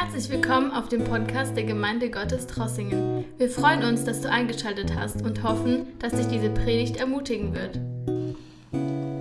[0.00, 3.24] Herzlich willkommen auf dem Podcast der Gemeinde Gottes Trossingen.
[3.36, 7.80] Wir freuen uns, dass du eingeschaltet hast und hoffen, dass dich diese Predigt ermutigen wird.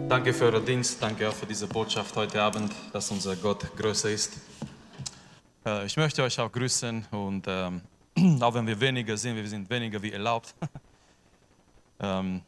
[0.07, 4.11] Danke für euren Dienst, danke auch für diese Botschaft heute Abend, dass unser Gott größer
[4.11, 4.37] ist.
[5.65, 7.81] Äh, Ich möchte euch auch grüßen und ähm,
[8.39, 10.53] auch wenn wir weniger sind, wir sind weniger wie erlaubt.
[11.99, 12.43] ähm,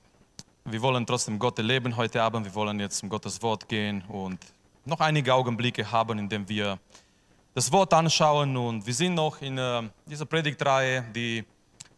[0.66, 4.38] wir wollen trotzdem Gott erleben heute Abend, wir wollen jetzt um Gottes Wort gehen und
[4.86, 6.78] noch einige Augenblicke haben, in denen wir
[7.60, 11.44] das Wort anschauen und wir sind noch in äh, dieser Predigtreihe, die,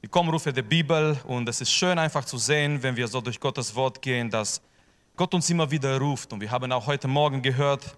[0.01, 3.39] die Kommrufe der Bibel und es ist schön einfach zu sehen, wenn wir so durch
[3.39, 4.59] Gottes Wort gehen, dass
[5.15, 7.95] Gott uns immer wieder ruft und wir haben auch heute Morgen gehört,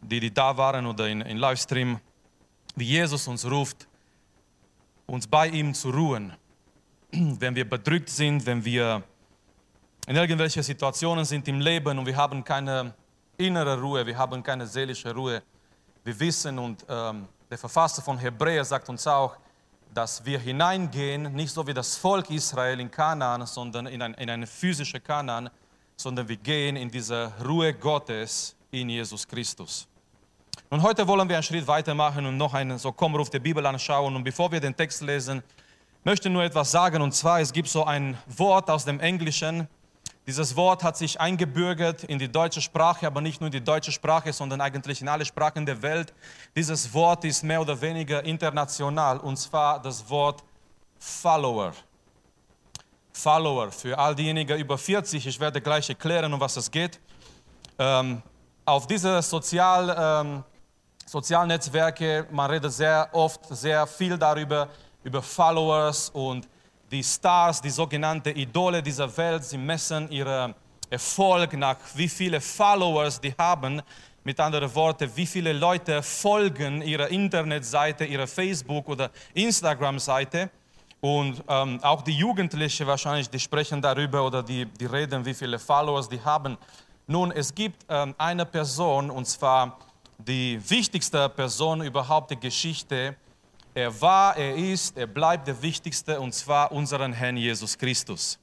[0.00, 2.00] die, die da waren oder in, in Livestream,
[2.74, 3.86] wie Jesus uns ruft,
[5.06, 6.32] uns bei ihm zu ruhen,
[7.12, 9.04] wenn wir bedrückt sind, wenn wir
[10.08, 12.92] in irgendwelchen Situationen sind im Leben und wir haben keine
[13.36, 15.44] innere Ruhe, wir haben keine seelische Ruhe.
[16.04, 19.36] Wir wissen und ähm, der Verfasser von Hebräer sagt uns auch,
[19.94, 24.28] dass wir hineingehen, nicht so wie das Volk Israel in Kanaan, sondern in, ein, in
[24.28, 25.48] eine physische Kanaan,
[25.96, 29.86] sondern wir gehen in diese Ruhe Gottes in Jesus Christus.
[30.70, 34.16] Und heute wollen wir einen Schritt weitermachen und noch einen so Kommruf der Bibel anschauen.
[34.16, 35.42] Und bevor wir den Text lesen,
[36.02, 37.02] möchte nur etwas sagen.
[37.02, 39.68] Und zwar, es gibt so ein Wort aus dem Englischen,
[40.26, 43.90] dieses Wort hat sich eingebürgert in die deutsche Sprache, aber nicht nur in die deutsche
[43.90, 46.14] Sprache, sondern eigentlich in alle Sprachen der Welt.
[46.54, 50.44] Dieses Wort ist mehr oder weniger international und zwar das Wort
[50.98, 51.72] Follower.
[53.12, 55.26] Follower für all diejenigen über 40.
[55.26, 57.00] Ich werde gleich erklären, um was es geht.
[57.78, 58.22] Ähm,
[58.64, 60.44] auf diese Sozial, ähm,
[61.04, 64.68] Sozialnetzwerke, man redet sehr oft, sehr viel darüber,
[65.02, 66.48] über Followers und
[66.92, 70.54] die Stars, die sogenannten Idole dieser Welt, sie messen ihren
[70.90, 73.80] Erfolg nach wie viele Followers die haben.
[74.24, 80.50] Mit anderen Worten, wie viele Leute folgen ihrer Internetseite, ihrer Facebook- oder Instagram-Seite.
[81.00, 85.58] Und ähm, auch die Jugendlichen wahrscheinlich, die sprechen darüber oder die, die reden, wie viele
[85.58, 86.56] Followers die haben.
[87.06, 89.78] Nun, es gibt ähm, eine Person, und zwar
[90.18, 93.16] die wichtigste Person überhaupt der Geschichte,
[93.74, 98.38] er war, er ist, er bleibt der Wichtigste und zwar unseren Herrn Jesus Christus.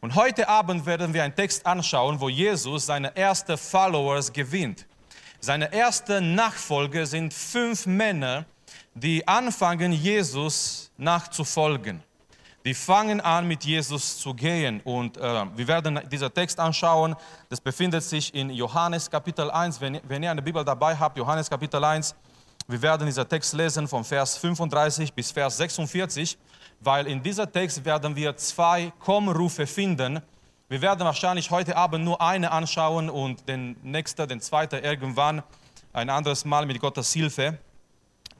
[0.00, 4.86] Und heute Abend werden wir einen Text anschauen, wo Jesus seine ersten Followers gewinnt.
[5.40, 8.44] Seine ersten Nachfolger sind fünf Männer,
[8.94, 12.02] die anfangen, Jesus nachzufolgen.
[12.64, 14.80] Die fangen an, mit Jesus zu gehen.
[14.80, 17.14] Und äh, wir werden diesen Text anschauen.
[17.48, 19.80] Das befindet sich in Johannes Kapitel 1.
[19.80, 22.16] Wenn, wenn ihr eine Bibel dabei habt, Johannes Kapitel 1,
[22.68, 26.36] wir werden diesen Text lesen von Vers 35 bis Vers 46,
[26.80, 30.20] weil in diesem Text werden wir zwei Kommrufe finden.
[30.68, 35.44] Wir werden wahrscheinlich heute Abend nur eine anschauen und den nächsten, den zweiten irgendwann
[35.92, 37.56] ein anderes Mal mit Gottes Hilfe.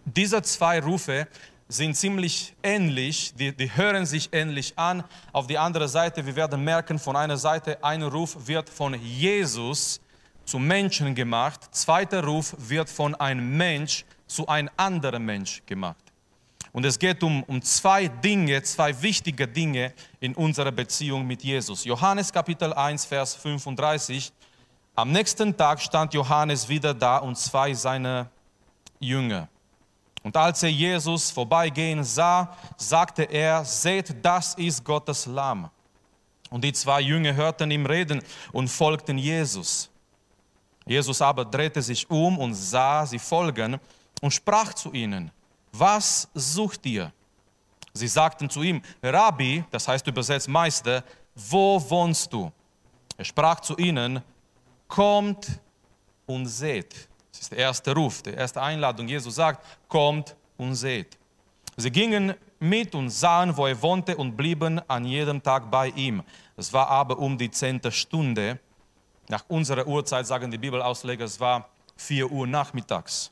[0.04, 1.28] Diese zwei Rufe
[1.68, 5.04] sind ziemlich ähnlich, die, die hören sich ähnlich an.
[5.32, 10.00] Auf die andere Seite, wir werden merken, von einer Seite, ein Ruf wird von Jesus
[10.44, 16.06] zu Menschen gemacht, zweiter Ruf wird von einem Mensch zu einem anderen Mensch gemacht.
[16.72, 21.84] Und es geht um, um zwei Dinge, zwei wichtige Dinge in unserer Beziehung mit Jesus.
[21.84, 24.30] Johannes Kapitel 1, Vers 35.
[24.94, 28.28] Am nächsten Tag stand Johannes wieder da und zwei seiner
[29.00, 29.48] Jünger.
[30.22, 35.70] Und als er Jesus vorbeigehen sah, sagte er, seht, das ist Gottes Lamm.
[36.50, 38.22] Und die zwei Jünger hörten ihm reden
[38.52, 39.88] und folgten Jesus.
[40.84, 43.80] Jesus aber drehte sich um und sah sie folgen
[44.20, 45.30] und sprach zu ihnen,
[45.72, 47.12] was sucht ihr?
[47.92, 51.02] Sie sagten zu ihm, Rabbi, das heißt übersetzt Meister,
[51.34, 52.52] wo wohnst du?
[53.16, 54.22] Er sprach zu ihnen,
[54.88, 55.60] kommt
[56.26, 57.08] und seht.
[57.32, 59.08] Das ist der erste Ruf, die erste Einladung.
[59.08, 61.18] Jesus sagt, kommt und seht.
[61.76, 66.22] Sie gingen mit und sahen, wo er wohnte und blieben an jedem Tag bei ihm.
[66.56, 68.58] Es war aber um die zehnte Stunde.
[69.28, 73.30] Nach unserer Uhrzeit sagen die Bibelausleger, es war vier Uhr nachmittags.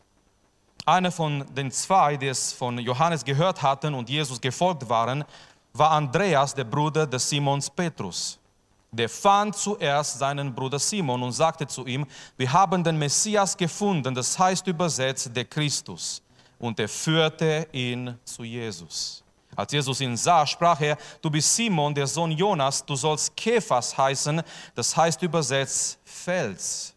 [0.87, 5.25] Einer von den zwei, die es von Johannes gehört hatten und Jesus gefolgt waren,
[5.73, 8.39] war Andreas, der Bruder des Simons Petrus.
[8.93, 14.15] Der fand zuerst seinen Bruder Simon und sagte zu ihm, wir haben den Messias gefunden,
[14.15, 16.23] das heißt übersetzt der Christus.
[16.59, 19.25] Und er führte ihn zu Jesus.
[19.57, 23.97] Als Jesus ihn sah, sprach er, du bist Simon, der Sohn Jonas, du sollst Kephas
[23.97, 24.43] heißen,
[24.75, 26.94] das heißt übersetzt Fels.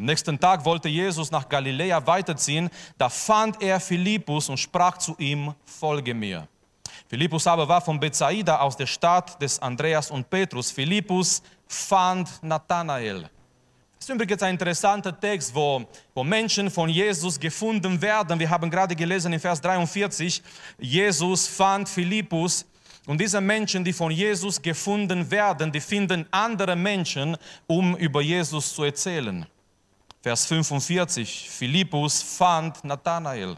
[0.00, 2.70] Am nächsten Tag wollte Jesus nach Galiläa weiterziehen.
[2.96, 6.48] Da fand er Philippus und sprach zu ihm, folge mir.
[7.06, 10.70] Philippus aber war von Bethsaida aus der Stadt des Andreas und Petrus.
[10.70, 13.28] Philippus fand Nathanael.
[13.98, 18.40] Das ist übrigens ein interessanter Text, wo, wo Menschen von Jesus gefunden werden.
[18.40, 20.42] Wir haben gerade gelesen in Vers 43,
[20.78, 22.64] Jesus fand Philippus
[23.06, 27.36] und diese Menschen, die von Jesus gefunden werden, die finden andere Menschen,
[27.66, 29.44] um über Jesus zu erzählen.
[30.22, 33.56] Vers 45, Philippus fand Nathanael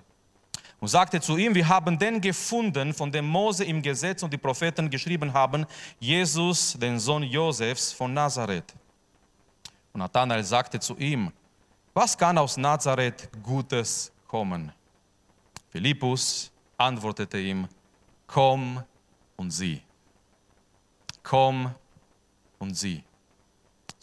[0.78, 4.38] und sagte zu ihm, wir haben den gefunden, von dem Mose im Gesetz und die
[4.38, 5.66] Propheten geschrieben haben,
[5.98, 8.74] Jesus, den Sohn Josefs von Nazareth.
[9.92, 11.32] Und Nathanael sagte zu ihm,
[11.94, 14.72] was kann aus Nazareth Gutes kommen?
[15.70, 17.68] Philippus antwortete ihm,
[18.26, 18.82] komm
[19.36, 19.82] und sieh.
[21.22, 21.74] Komm
[22.58, 23.02] und sieh.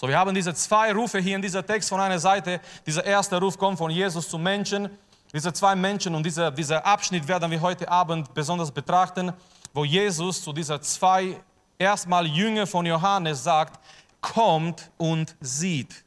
[0.01, 2.61] So, wir haben diese zwei Rufe hier in dieser Text von einer Seite.
[2.85, 4.89] Dieser erste Ruf kommt von Jesus zum Menschen.
[5.33, 9.33] Diese zwei Menschen und dieser, dieser Abschnitt werden wir heute Abend besonders betrachten,
[9.73, 11.35] wo Jesus zu dieser zwei
[11.77, 13.77] erstmal Jünger von Johannes sagt,
[14.21, 16.05] kommt und sieht.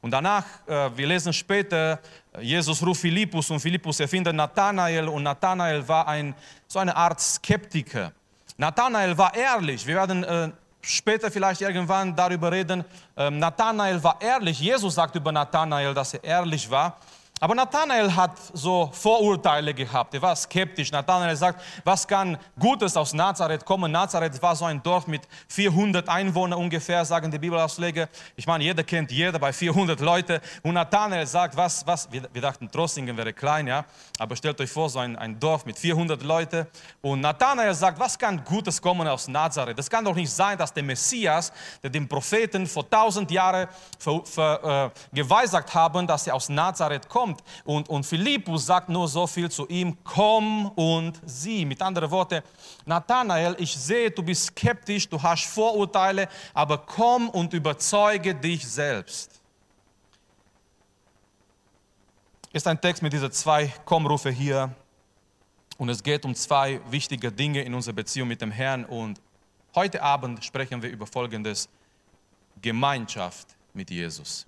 [0.00, 1.98] Und danach, äh, wir lesen später,
[2.40, 6.32] Jesus ruft Philippus und Philippus erfindet Nathanael und Nathanael war ein,
[6.68, 8.12] so eine Art Skeptiker.
[8.56, 9.84] Nathanael war ehrlich.
[9.84, 12.84] Wir werden äh, später vielleicht irgendwann darüber reden.
[13.16, 14.60] Ähm, Nathanael war ehrlich.
[14.60, 16.96] Jesus sagt über Nathanael, dass er ehrlich war.
[17.42, 20.12] Aber Nathanael hat so Vorurteile gehabt.
[20.12, 20.92] Er war skeptisch.
[20.92, 23.90] Nathanael sagt, was kann Gutes aus Nazareth kommen?
[23.90, 28.10] Nazareth war so ein Dorf mit 400 Einwohnern ungefähr, sagen die Bibelausleger.
[28.36, 30.42] Ich meine, jeder kennt jeder bei 400 Leute.
[30.62, 33.86] Und Nathanael sagt, was, was, wir, wir dachten, Trossingen wäre klein, ja.
[34.18, 36.66] Aber stellt euch vor, so ein, ein Dorf mit 400 Leuten.
[37.00, 39.78] Und Nathanael sagt, was kann Gutes kommen aus Nazareth?
[39.78, 41.50] Das kann doch nicht sein, dass der Messias,
[41.82, 47.44] der den Propheten vor 1000 Jahren äh, geweissagt haben, dass er aus Nazareth kommt kommt.
[47.64, 51.64] Und, und Philippus sagt nur so viel zu ihm, komm und sieh.
[51.64, 52.42] Mit anderen Worten,
[52.84, 59.40] Nathanael, ich sehe, du bist skeptisch, du hast Vorurteile, aber komm und überzeuge dich selbst.
[62.52, 64.74] Ist ein Text mit diesen zwei Kommrufe hier.
[65.78, 68.84] Und es geht um zwei wichtige Dinge in unserer Beziehung mit dem Herrn.
[68.84, 69.20] Und
[69.74, 71.68] heute Abend sprechen wir über Folgendes.
[72.60, 74.46] Gemeinschaft mit Jesus.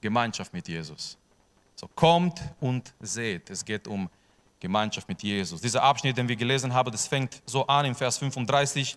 [0.00, 1.16] Gemeinschaft mit Jesus.
[1.78, 3.50] So kommt und seht.
[3.50, 4.08] Es geht um
[4.58, 5.60] Gemeinschaft mit Jesus.
[5.60, 8.96] Dieser Abschnitt, den wir gelesen haben, das fängt so an im Vers 35.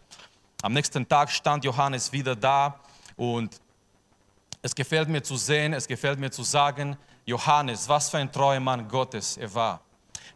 [0.62, 2.80] Am nächsten Tag stand Johannes wieder da
[3.18, 3.60] und
[4.62, 8.60] es gefällt mir zu sehen, es gefällt mir zu sagen, Johannes, was für ein treuer
[8.62, 9.82] Mann Gottes er war.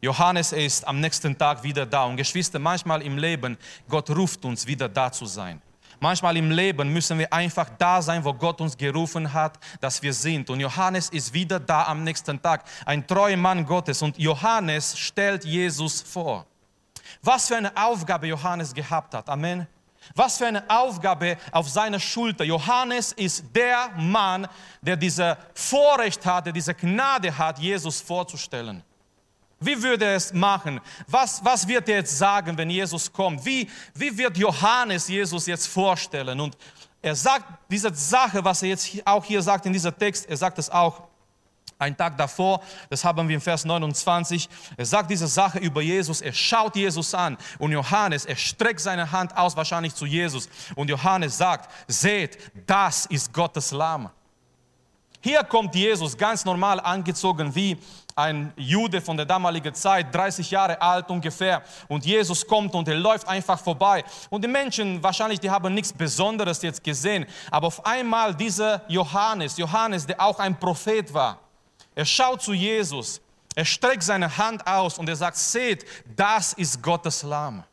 [0.01, 3.57] Johannes ist am nächsten Tag wieder da und Geschwister, manchmal im Leben,
[3.87, 5.61] Gott ruft uns wieder da zu sein.
[6.03, 10.11] Manchmal im Leben müssen wir einfach da sein, wo Gott uns gerufen hat, dass wir
[10.11, 10.49] sind.
[10.49, 14.01] Und Johannes ist wieder da am nächsten Tag, ein treuer Mann Gottes.
[14.01, 16.45] Und Johannes stellt Jesus vor.
[17.21, 19.29] Was für eine Aufgabe Johannes gehabt hat.
[19.29, 19.65] Amen.
[20.13, 22.43] Was für eine Aufgabe auf seiner Schulter.
[22.43, 24.45] Johannes ist der Mann,
[24.81, 28.83] der diese Vorrecht hat, der diese Gnade hat, Jesus vorzustellen.
[29.65, 30.79] Wie würde er es machen?
[31.07, 33.45] Was, was wird er jetzt sagen, wenn Jesus kommt?
[33.45, 36.39] Wie, wie wird Johannes Jesus jetzt vorstellen?
[36.39, 36.57] Und
[37.01, 40.57] er sagt diese Sache, was er jetzt auch hier sagt in dieser Text, er sagt
[40.57, 41.03] es auch
[41.77, 46.21] einen Tag davor, das haben wir im Vers 29, er sagt diese Sache über Jesus,
[46.21, 50.89] er schaut Jesus an und Johannes, er streckt seine Hand aus wahrscheinlich zu Jesus und
[50.89, 54.09] Johannes sagt, seht, das ist Gottes Lamm.
[55.25, 57.77] Hier kommt Jesus ganz normal angezogen wie
[58.13, 61.63] ein Jude von der damaligen Zeit, 30 Jahre alt ungefähr.
[61.87, 64.03] Und Jesus kommt und er läuft einfach vorbei.
[64.29, 67.25] Und die Menschen wahrscheinlich, die haben nichts Besonderes jetzt gesehen.
[67.49, 71.39] Aber auf einmal dieser Johannes, Johannes, der auch ein Prophet war,
[71.95, 73.21] er schaut zu Jesus,
[73.55, 75.85] er streckt seine Hand aus und er sagt, seht,
[76.17, 77.63] das ist Gottes Lamm.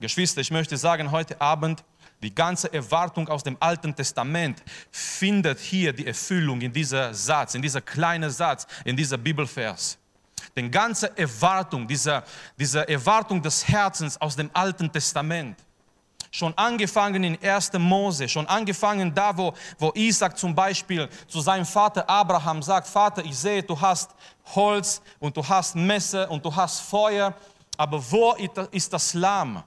[0.00, 1.84] Geschwister, ich möchte sagen, heute Abend,
[2.24, 7.62] die ganze Erwartung aus dem Alten Testament findet hier die Erfüllung in dieser Satz, in
[7.62, 9.98] dieser kleinen Satz, in dieser Bibelvers.
[10.56, 12.22] Die ganze Erwartung, diese,
[12.56, 15.58] diese Erwartung des Herzens aus dem Alten Testament.
[16.30, 17.72] Schon angefangen in 1.
[17.74, 23.24] Mose, schon angefangen da, wo, wo Isaac zum Beispiel zu seinem Vater Abraham sagt, Vater,
[23.24, 24.10] ich sehe, du hast
[24.54, 27.34] Holz und du hast Messer und du hast Feuer,
[27.76, 28.32] aber wo
[28.72, 29.62] ist das Lamm?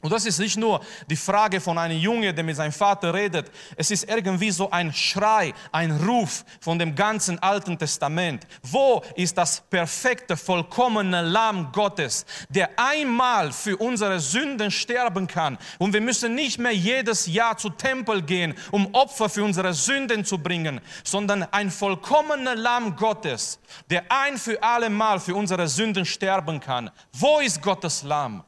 [0.00, 3.50] Und das ist nicht nur die Frage von einem Junge, der mit seinem Vater redet.
[3.76, 8.46] Es ist irgendwie so ein Schrei, ein Ruf von dem ganzen Alten Testament.
[8.62, 15.58] Wo ist das perfekte, vollkommene Lamm Gottes, der einmal für unsere Sünden sterben kann?
[15.78, 20.24] Und wir müssen nicht mehr jedes Jahr zu Tempel gehen, um Opfer für unsere Sünden
[20.24, 23.58] zu bringen, sondern ein vollkommener Lamm Gottes,
[23.90, 26.88] der ein für alle Mal für unsere Sünden sterben kann.
[27.12, 28.44] Wo ist Gottes Lamm?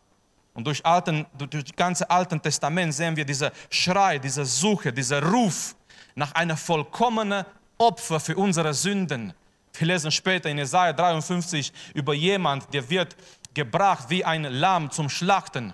[0.61, 5.23] Und durch, Alten, durch das ganze Alte Testament sehen wir diese Schrei, diese Suche, dieser
[5.23, 5.75] Ruf
[6.15, 7.47] nach einer vollkommenen
[7.79, 9.33] Opfer für unsere Sünden.
[9.73, 13.17] Wir lesen später in Jesaja 53 über jemand, der wird
[13.55, 15.73] gebracht wie ein Lamm zum Schlachten.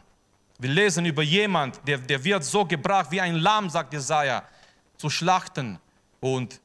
[0.61, 4.45] Wir lesen über jemand, der, der wird so gebracht wie ein Lamm, sagt Jesaja,
[4.99, 5.81] zu schlachten.
[6.21, 6.61] Und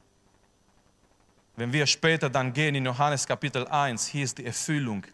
[1.56, 5.04] wenn wir später dann gehen in Johannes Kapitel 1, hier ist die Erfüllung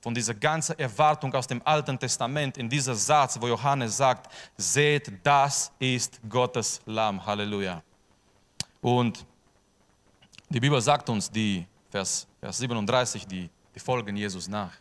[0.00, 5.12] von dieser ganzen Erwartung aus dem Alten Testament in dieser Satz, wo Johannes sagt, seht,
[5.22, 7.24] das ist Gottes Lamm.
[7.24, 7.82] Halleluja.
[8.80, 9.26] Und
[10.48, 14.72] die Bibel sagt uns, die, Vers, Vers 37, die, die folgen Jesus nach.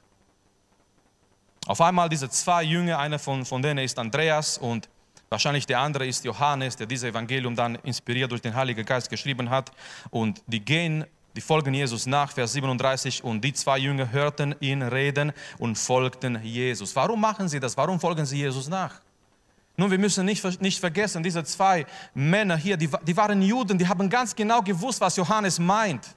[1.65, 4.87] Auf einmal diese zwei Jünger, einer von, von denen ist Andreas und
[5.29, 9.49] wahrscheinlich der andere ist Johannes, der dieses Evangelium dann inspiriert durch den Heiligen Geist geschrieben
[9.49, 9.71] hat.
[10.11, 13.23] Und die gehen, die folgen Jesus nach, Vers 37.
[13.23, 16.95] Und die zwei Jünger hörten ihn reden und folgten Jesus.
[16.95, 17.75] Warum machen sie das?
[17.75, 19.01] Warum folgen sie Jesus nach?
[19.77, 23.85] Nun, wir müssen nicht, nicht vergessen, diese zwei Männer hier, die, die waren Juden, die
[23.85, 26.15] haben ganz genau gewusst, was Johannes meint.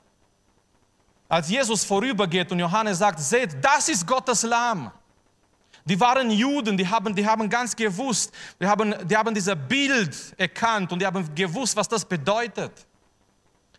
[1.28, 4.92] Als Jesus vorübergeht und Johannes sagt, seht, das ist Gottes Lamm.
[5.84, 10.16] Die waren Juden, die haben, die haben ganz gewusst, die haben, die haben dieses Bild
[10.37, 12.88] erkannt und die haben gewusst, was das bedeutet.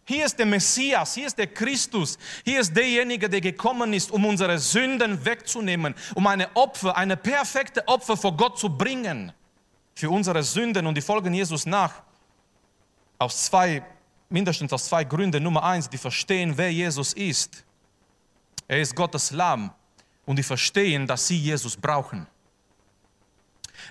[0.09, 4.25] Hier ist der Messias, hier ist der Christus, hier ist derjenige, der gekommen ist, um
[4.25, 9.31] unsere Sünden wegzunehmen, um eine Opfer, eine perfekte Opfer vor Gott zu bringen
[9.93, 12.01] für unsere Sünden und die folgen Jesus nach.
[13.19, 13.83] Aus zwei,
[14.29, 15.43] mindestens aus zwei Gründen.
[15.43, 17.63] Nummer eins, die verstehen, wer Jesus ist.
[18.67, 19.69] Er ist Gottes Lamm
[20.25, 22.25] und die verstehen, dass sie Jesus brauchen.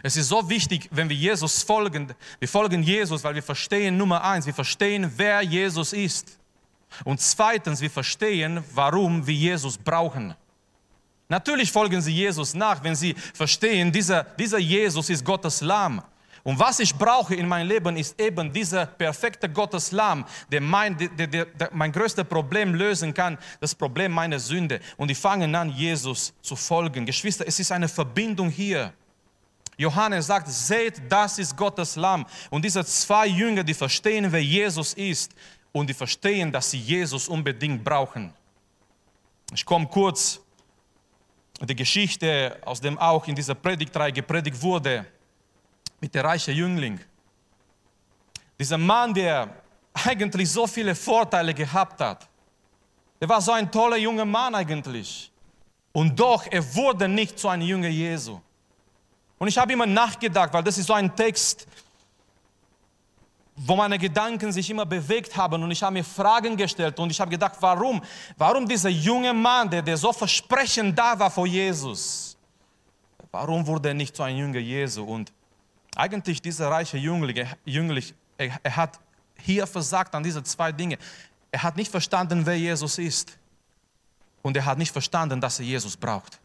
[0.03, 4.23] Es ist so wichtig, wenn wir Jesus folgen, wir folgen Jesus, weil wir verstehen, Nummer
[4.23, 6.39] eins, wir verstehen, wer Jesus ist.
[7.05, 10.35] Und zweitens, wir verstehen, warum wir Jesus brauchen.
[11.29, 16.03] Natürlich folgen sie Jesus nach, wenn sie verstehen, dieser, dieser Jesus ist Gottes Lamm.
[16.43, 20.97] Und was ich brauche in meinem Leben ist eben dieser perfekte Gottes Lamm, der mein,
[20.97, 24.81] der, der, der mein größtes Problem lösen kann, das Problem meiner Sünde.
[24.97, 27.05] Und die fangen an, Jesus zu folgen.
[27.05, 28.95] Geschwister, es ist eine Verbindung hier.
[29.79, 32.27] Johannes sagt, seht, das ist Gottes Lamm.
[32.51, 35.33] Und diese zwei Jünger, die verstehen, wer Jesus ist
[35.71, 38.35] und die verstehen, dass sie Jesus unbedingt brauchen.
[39.55, 40.41] Ich komme kurz
[41.61, 45.07] die Geschichte, aus dem auch in dieser Predigtreihe gepredigt wurde
[46.01, 46.99] mit der reichen Jüngling.
[48.59, 52.29] Dieser Mann, der eigentlich so viele Vorteile gehabt hat.
[53.21, 55.31] Er war so ein toller junger Mann eigentlich.
[55.93, 58.41] Und doch, er wurde nicht zu einem Jünger Jesu.
[59.39, 61.67] Und ich habe immer nachgedacht, weil das ist so ein Text,
[63.55, 67.21] wo meine Gedanken sich immer bewegt haben und ich habe mir Fragen gestellt und ich
[67.21, 68.01] habe gedacht, warum?
[68.37, 72.37] Warum dieser junge Mann, der, der so versprechend da war vor Jesus,
[73.33, 75.03] warum wurde er nicht zu einem Jünger Jesu?
[75.05, 75.33] Und
[75.97, 78.05] eigentlich dieser reiche Jüngling, Jüngling
[78.37, 79.01] er, er hat
[79.37, 80.99] hier versagt an diese zwei Dinge.
[81.51, 83.37] Er hat nicht verstanden, wer Jesus ist.
[84.43, 86.39] Und er hat nicht verstanden, dass er Jesus braucht.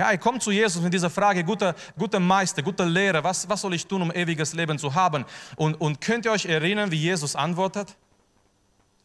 [0.00, 3.60] Ja, er kommt zu Jesus mit dieser Frage, guter, guter Meister, guter Lehrer, was, was
[3.60, 5.26] soll ich tun, um ewiges Leben zu haben?
[5.56, 7.94] Und, und könnt ihr euch erinnern, wie Jesus antwortet?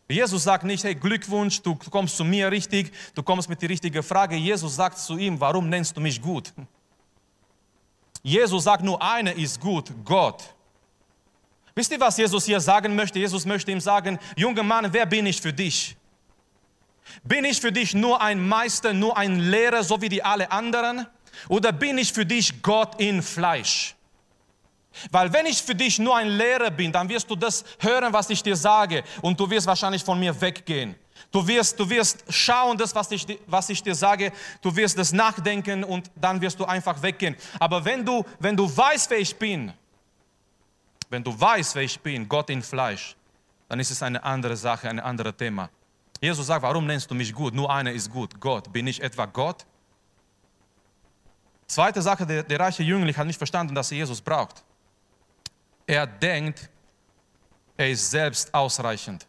[0.08, 4.02] Jesus sagt nicht, hey, Glückwunsch, du kommst zu mir richtig, du kommst mit der richtigen
[4.02, 4.38] Frage.
[4.38, 6.54] Jesus sagt zu ihm, warum nennst du mich gut?
[8.24, 10.56] Jesus sagt nur, einer ist gut, Gott.
[11.76, 13.20] Wisst ihr, was Jesus hier sagen möchte?
[13.20, 15.98] Jesus möchte ihm sagen, junger Mann, wer bin ich für dich?
[17.24, 21.08] Bin ich für dich nur ein Meister, nur ein Lehrer, so wie die alle anderen?
[21.50, 23.96] Oder bin ich für dich Gott in Fleisch?
[25.12, 28.30] Weil wenn ich für dich nur ein Lehrer bin, dann wirst du das hören, was
[28.30, 30.96] ich dir sage und du wirst wahrscheinlich von mir weggehen.
[31.32, 34.32] Du wirst, du wirst schauen, das, was ich, was ich dir sage,
[34.62, 37.36] du wirst das nachdenken und dann wirst du einfach weggehen.
[37.60, 39.74] Aber wenn du, wenn du weißt, wer ich bin,
[41.10, 43.16] wenn du weißt, wer ich bin, Gott in Fleisch,
[43.68, 45.70] dann ist es eine andere Sache, ein anderes Thema.
[46.22, 47.54] Jesus sagt, warum nennst du mich gut?
[47.54, 48.72] Nur einer ist gut, Gott.
[48.72, 49.66] Bin ich etwa Gott?
[51.68, 54.64] Zweite Sache, der, der reiche Jüngling hat nicht verstanden, dass er Jesus braucht.
[55.88, 56.70] Er denkt,
[57.78, 59.28] er ist selbst ausreichend.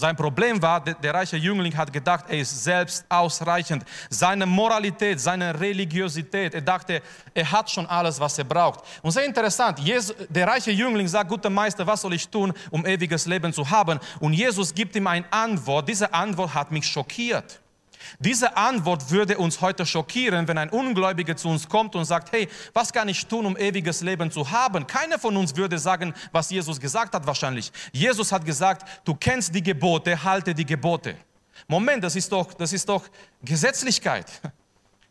[0.00, 3.84] Sein Problem war, der, der, reiche Jüngling hat gedacht, er ist selbst ausreichend.
[4.08, 7.02] Seine Moralität, seine Religiosität, er dachte,
[7.34, 8.80] er hat schon alles, was er braucht.
[9.02, 12.86] Und sehr interessant, Jesus, der reiche Jüngling sagt, guter Meister, was soll ich tun, um
[12.86, 14.00] ewiges Leben zu haben?
[14.20, 15.86] Und Jesus gibt ihm eine Antwort.
[15.86, 17.60] Diese Antwort hat mich schockiert.
[18.18, 22.48] Diese Antwort würde uns heute schockieren, wenn ein Ungläubiger zu uns kommt und sagt, hey,
[22.72, 24.86] was kann ich tun, um ewiges Leben zu haben?
[24.86, 27.72] Keiner von uns würde sagen, was Jesus gesagt hat wahrscheinlich.
[27.92, 31.16] Jesus hat gesagt, du kennst die Gebote, halte die Gebote.
[31.68, 33.04] Moment, das ist doch, das ist doch
[33.42, 34.26] Gesetzlichkeit.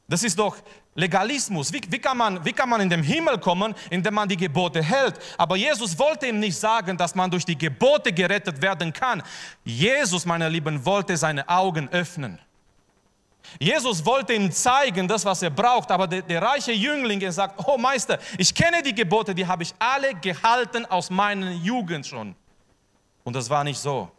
[0.07, 0.57] Das ist doch
[0.95, 1.71] Legalismus.
[1.71, 4.81] Wie, wie, kann man, wie kann man in den Himmel kommen, indem man die Gebote
[4.81, 5.19] hält?
[5.37, 9.21] Aber Jesus wollte ihm nicht sagen, dass man durch die Gebote gerettet werden kann.
[9.63, 12.39] Jesus, meine Lieben, wollte seine Augen öffnen.
[13.59, 17.59] Jesus wollte ihm zeigen, das, was er braucht, aber der, der reiche Jüngling er sagt,
[17.65, 22.35] oh Meister, ich kenne die Gebote, die habe ich alle gehalten aus meiner Jugend schon.
[23.23, 24.11] Und das war nicht so.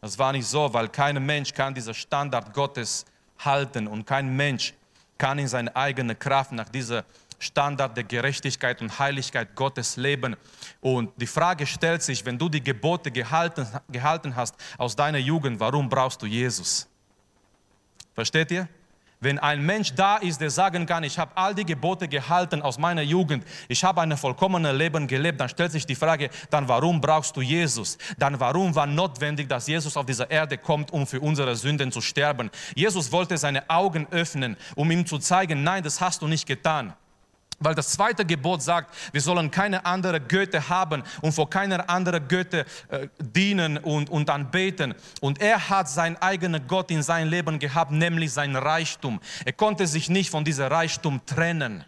[0.00, 3.04] Das war nicht so, weil kein Mensch kann diesen Standard Gottes
[3.38, 4.74] halten und kein Mensch
[5.18, 7.04] kann in seiner eigenen Kraft nach dieser
[7.38, 10.36] Standard der Gerechtigkeit und Heiligkeit Gottes leben.
[10.80, 15.60] Und die Frage stellt sich, wenn du die Gebote gehalten, gehalten hast aus deiner Jugend,
[15.60, 16.88] warum brauchst du Jesus?
[18.16, 18.66] Versteht ihr?
[19.20, 22.78] Wenn ein Mensch da ist, der sagen kann, ich habe all die Gebote gehalten aus
[22.78, 27.00] meiner Jugend, ich habe ein vollkommenes Leben gelebt, dann stellt sich die Frage, dann warum
[27.00, 27.96] brauchst du Jesus?
[28.18, 32.00] Dann warum war notwendig, dass Jesus auf dieser Erde kommt, um für unsere Sünden zu
[32.00, 32.50] sterben?
[32.74, 36.94] Jesus wollte seine Augen öffnen, um ihm zu zeigen, nein, das hast du nicht getan.
[37.58, 42.28] Weil das zweite Gebot sagt, wir sollen keine andere Götte haben und vor keiner anderen
[42.28, 44.94] Götte äh, dienen und, und anbeten.
[45.20, 49.20] Und er hat seinen eigenen Gott in sein Leben gehabt, nämlich sein Reichtum.
[49.44, 51.84] Er konnte sich nicht von diesem Reichtum trennen.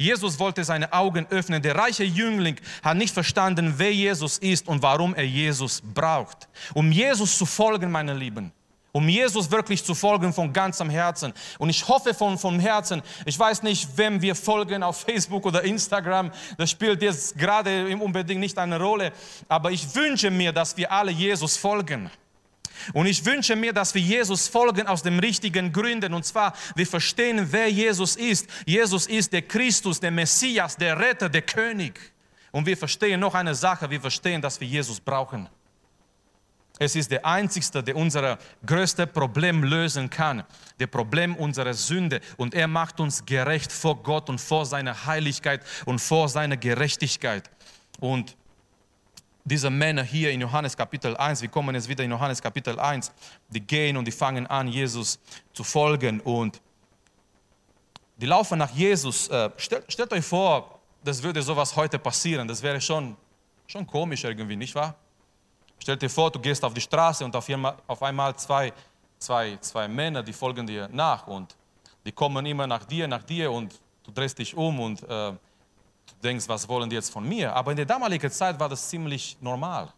[0.00, 1.60] Jesus wollte seine Augen öffnen.
[1.60, 6.48] Der reiche Jüngling hat nicht verstanden, wer Jesus ist und warum er Jesus braucht.
[6.72, 8.52] Um Jesus zu folgen, meine Lieben,
[8.98, 11.32] um Jesus wirklich zu folgen von ganzem Herzen.
[11.58, 15.62] Und ich hoffe von, von Herzen, ich weiß nicht, wem wir folgen auf Facebook oder
[15.62, 19.12] Instagram, das spielt jetzt gerade unbedingt nicht eine Rolle,
[19.46, 22.10] aber ich wünsche mir, dass wir alle Jesus folgen.
[22.92, 26.12] Und ich wünsche mir, dass wir Jesus folgen aus den richtigen Gründen.
[26.12, 28.48] Und zwar, wir verstehen, wer Jesus ist.
[28.66, 32.00] Jesus ist der Christus, der Messias, der Retter, der König.
[32.50, 35.48] Und wir verstehen noch eine Sache, wir verstehen, dass wir Jesus brauchen.
[36.78, 40.44] Es ist der Einzige, der unser größtes Problem lösen kann,
[40.78, 42.20] das Problem unserer Sünde.
[42.36, 47.50] Und er macht uns gerecht vor Gott und vor seiner Heiligkeit und vor seiner Gerechtigkeit.
[48.00, 48.36] Und
[49.44, 53.10] diese Männer hier in Johannes Kapitel 1, wir kommen jetzt wieder in Johannes Kapitel 1,
[53.48, 55.18] die gehen und die fangen an, Jesus
[55.52, 56.20] zu folgen.
[56.20, 56.60] Und
[58.18, 59.28] die laufen nach Jesus.
[59.28, 62.46] Äh, stellt, stellt euch vor, das würde sowas heute passieren.
[62.46, 63.16] Das wäre schon,
[63.66, 64.94] schon komisch irgendwie, nicht wahr?
[65.88, 68.74] Stell dir vor, du gehst auf die Straße und auf einmal zwei,
[69.18, 71.56] zwei, zwei Männer, die folgen dir nach und
[72.04, 73.72] die kommen immer nach dir, nach dir und
[74.04, 75.38] du drehst dich um und äh, du
[76.22, 77.56] denkst, was wollen die jetzt von mir?
[77.56, 79.90] Aber in der damaligen Zeit war das ziemlich normal.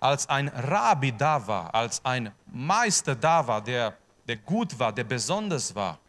[0.00, 3.94] Als ein Rabbi da war, als ein Meister da war, der,
[4.26, 6.00] der gut war, der besonders war,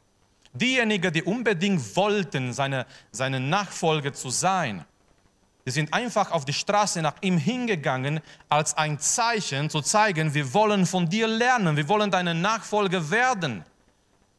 [0.54, 4.84] diejenigen, die unbedingt wollten, seine, seine Nachfolger zu sein,
[5.64, 8.20] wir sind einfach auf die Straße nach ihm hingegangen,
[8.50, 13.64] als ein Zeichen zu zeigen, wir wollen von dir lernen, wir wollen deine Nachfolger werden.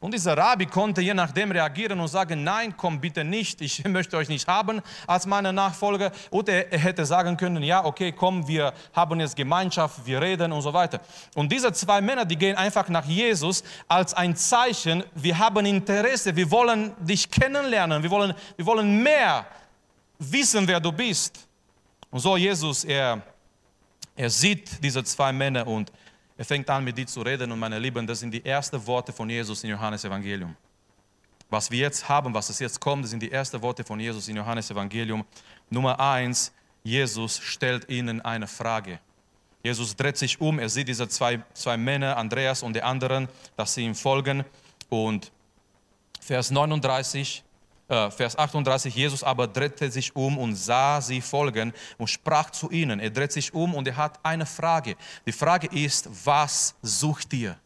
[0.03, 4.17] Und dieser Rabbi konnte je nachdem reagieren und sagen, nein, komm bitte nicht, ich möchte
[4.17, 6.11] euch nicht haben als meine Nachfolger.
[6.29, 10.61] Oder er hätte sagen können, ja, okay, komm, wir haben jetzt Gemeinschaft, wir reden und
[10.61, 10.99] so weiter.
[11.35, 16.35] Und diese zwei Männer, die gehen einfach nach Jesus als ein Zeichen, wir haben Interesse,
[16.35, 19.45] wir wollen dich kennenlernen, wir wollen, wir wollen mehr
[20.31, 21.47] wissen, wer du bist.
[22.09, 23.21] Und so Jesus, er,
[24.15, 25.91] er sieht diese zwei Männer und
[26.37, 27.51] er fängt an, mit dir zu reden.
[27.51, 30.55] Und meine Lieben, das sind die ersten Worte von Jesus in Johannes Evangelium.
[31.49, 34.27] Was wir jetzt haben, was es jetzt kommt, das sind die ersten Worte von Jesus
[34.27, 35.23] in Johannes Evangelium.
[35.69, 36.51] Nummer eins,
[36.83, 38.99] Jesus stellt ihnen eine Frage.
[39.63, 43.73] Jesus dreht sich um, er sieht diese zwei, zwei Männer, Andreas und die anderen, dass
[43.75, 44.43] sie ihm folgen.
[44.89, 45.31] Und
[46.19, 47.43] Vers 39,
[47.87, 52.69] äh, Vers 38, Jesus aber drehte sich um und sah sie folgen und sprach zu
[52.71, 52.99] ihnen.
[52.99, 54.95] Er dreht sich um und er hat eine Frage.
[55.25, 57.57] Die Frage ist, was sucht ihr?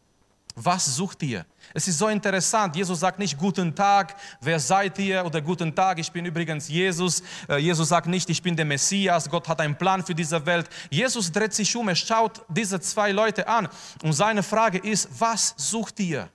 [0.60, 1.46] Was sucht ihr?
[1.72, 2.74] Es ist so interessant.
[2.74, 5.24] Jesus sagt nicht Guten Tag, wer seid ihr?
[5.24, 7.22] Oder Guten Tag, ich bin übrigens Jesus.
[7.48, 9.30] Äh, Jesus sagt nicht, ich bin der Messias.
[9.30, 10.68] Gott hat einen Plan für diese Welt.
[10.90, 13.68] Jesus dreht sich um, er schaut diese zwei Leute an
[14.02, 16.28] und seine Frage ist, was sucht ihr?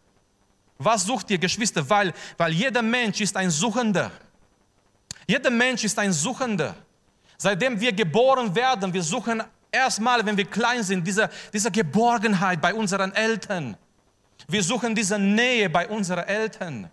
[0.83, 1.87] Was sucht ihr, Geschwister?
[1.89, 4.11] Weil, weil jeder Mensch ist ein Suchender.
[5.27, 6.75] Jeder Mensch ist ein Suchender.
[7.37, 12.73] Seitdem wir geboren werden, wir suchen erstmal, wenn wir klein sind, diese, diese Geborgenheit bei
[12.73, 13.75] unseren Eltern.
[14.47, 16.89] Wir suchen diese Nähe bei unseren Eltern.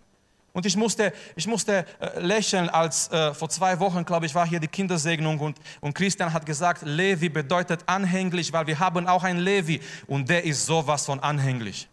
[0.53, 4.45] Und ich musste, ich musste äh, lächeln, als äh, vor zwei Wochen, glaube ich, war
[4.45, 9.23] hier die Kindersegnung und, und Christian hat gesagt, Levi bedeutet anhänglich, weil wir haben auch
[9.23, 11.87] einen Levi und der ist sowas von anhänglich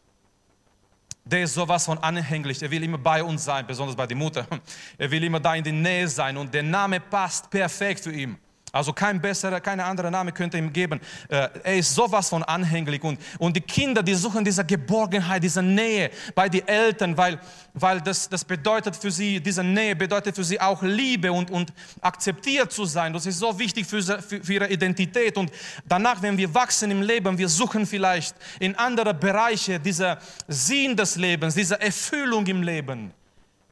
[1.30, 2.62] der ist sowas von anhänglich.
[2.62, 4.46] Er will immer bei uns sein, besonders bei der Mutter.
[4.98, 8.38] Er will immer da in der Nähe sein und der Name passt perfekt für ihn.
[8.70, 11.00] Also kein besserer, keine andere Name könnte ihm geben.
[11.28, 13.02] Äh, er ist sowas von anhänglich.
[13.02, 17.40] Und, und die Kinder, die suchen diese Geborgenheit, diese Nähe bei den Eltern, weil,
[17.72, 21.72] weil das, das bedeutet für sie, diese Nähe bedeutet für sie auch Liebe und, und
[22.00, 23.12] akzeptiert zu sein.
[23.12, 25.38] Das ist so wichtig für, für, für ihre Identität.
[25.38, 25.50] Und
[25.86, 31.16] danach, wenn wir wachsen im Leben, wir suchen vielleicht in andere Bereiche dieser Sinn des
[31.16, 33.12] Lebens, diese Erfüllung im Leben.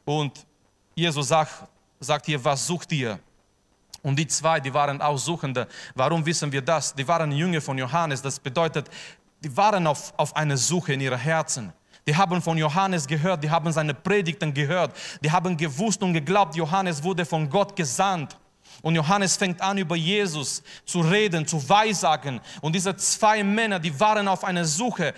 [0.07, 0.47] Und
[0.95, 1.65] Jesus sagt,
[2.01, 3.19] sagt hier, was sucht ihr?
[4.07, 5.67] Und die zwei, die waren auch Suchende.
[5.97, 6.95] Warum wissen wir das?
[6.95, 8.23] Die waren Jünger von Johannes.
[8.23, 8.89] Das bedeutet,
[9.43, 11.73] die waren auf, auf eine Suche in ihren Herzen.
[12.07, 16.55] Die haben von Johannes gehört, die haben seine Predigten gehört, die haben gewusst und geglaubt,
[16.55, 18.37] Johannes wurde von Gott gesandt.
[18.83, 22.41] Und Johannes fängt an, über Jesus zu reden, zu weissagen.
[22.61, 25.15] Und diese zwei Männer, die waren auf einer Suche,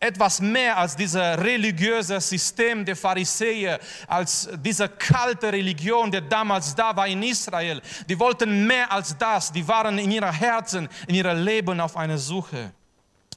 [0.00, 6.94] etwas mehr als dieses religiöse System der Pharisäer, als diese kalte Religion, die damals da
[6.96, 7.80] war in Israel.
[8.08, 9.52] Die wollten mehr als das.
[9.52, 12.72] Die waren in ihren Herzen, in ihrem Leben auf einer Suche.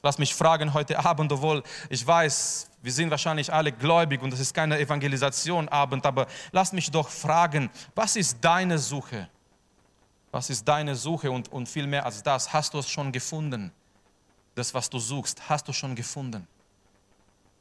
[0.02, 4.40] Lass mich fragen heute Abend, obwohl ich weiß, wir sind wahrscheinlich alle gläubig und das
[4.40, 9.28] ist keine Evangelisation Abend, aber lass mich doch fragen, was ist deine Suche?
[10.36, 12.52] Was ist deine Suche und, und viel mehr als das?
[12.52, 13.72] Hast du es schon gefunden?
[14.54, 16.46] Das, was du suchst, hast du schon gefunden?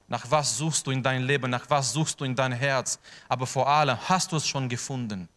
[0.09, 1.53] Nach was suchst du in dein Leben?
[1.53, 2.99] Nach was suchst du in dein Herz?
[3.29, 5.29] Aber vor allem, hast du es schon gefunden?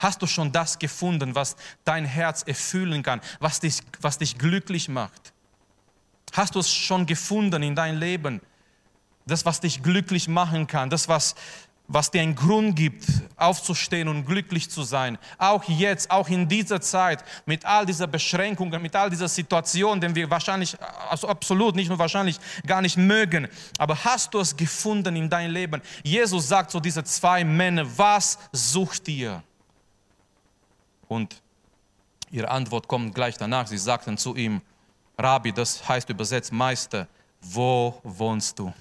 [0.00, 4.88] Hast du schon das gefunden, was dein Herz erfüllen kann, was dich, was dich glücklich
[4.88, 5.32] macht?
[6.32, 8.40] Hast du es schon gefunden in dein Leben?
[9.26, 11.36] Das, was dich glücklich machen kann, das, was,
[11.86, 13.04] was dir einen Grund gibt,
[13.36, 15.18] aufzustehen und glücklich zu sein.
[15.36, 20.14] Auch jetzt, auch in dieser Zeit, mit all dieser Beschränkungen, mit all dieser Situation, den
[20.14, 20.76] wir wahrscheinlich,
[21.10, 23.48] also absolut, nicht nur wahrscheinlich, gar nicht mögen.
[23.78, 25.82] Aber hast du es gefunden in dein Leben?
[26.02, 29.42] Jesus sagt zu diesen zwei Männern, was sucht ihr?
[31.06, 31.42] Und
[32.30, 33.66] ihre Antwort kommt gleich danach.
[33.66, 34.62] Sie sagten zu ihm,
[35.18, 37.06] Rabbi, das heißt übersetzt Meister,
[37.42, 38.72] wo wohnst du?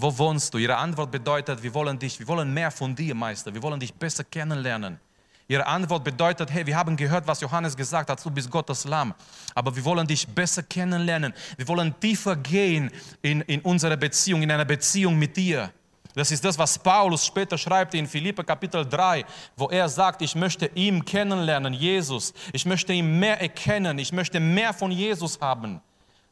[0.00, 0.58] Wo wohnst du?
[0.58, 3.52] Ihre Antwort bedeutet, wir wollen dich, wir wollen mehr von dir, Meister.
[3.52, 5.00] Wir wollen dich besser kennenlernen.
[5.48, 9.12] Ihre Antwort bedeutet, hey, wir haben gehört, was Johannes gesagt hat, du bist Gottes Lamm.
[9.56, 11.34] Aber wir wollen dich besser kennenlernen.
[11.56, 15.72] Wir wollen tiefer gehen in, in unsere Beziehung, in einer Beziehung mit dir.
[16.14, 19.24] Das ist das, was Paulus später schreibt in Philippe Kapitel 3,
[19.56, 22.32] wo er sagt, ich möchte ihn kennenlernen, Jesus.
[22.52, 23.98] Ich möchte ihn mehr erkennen.
[23.98, 25.80] Ich möchte mehr von Jesus haben.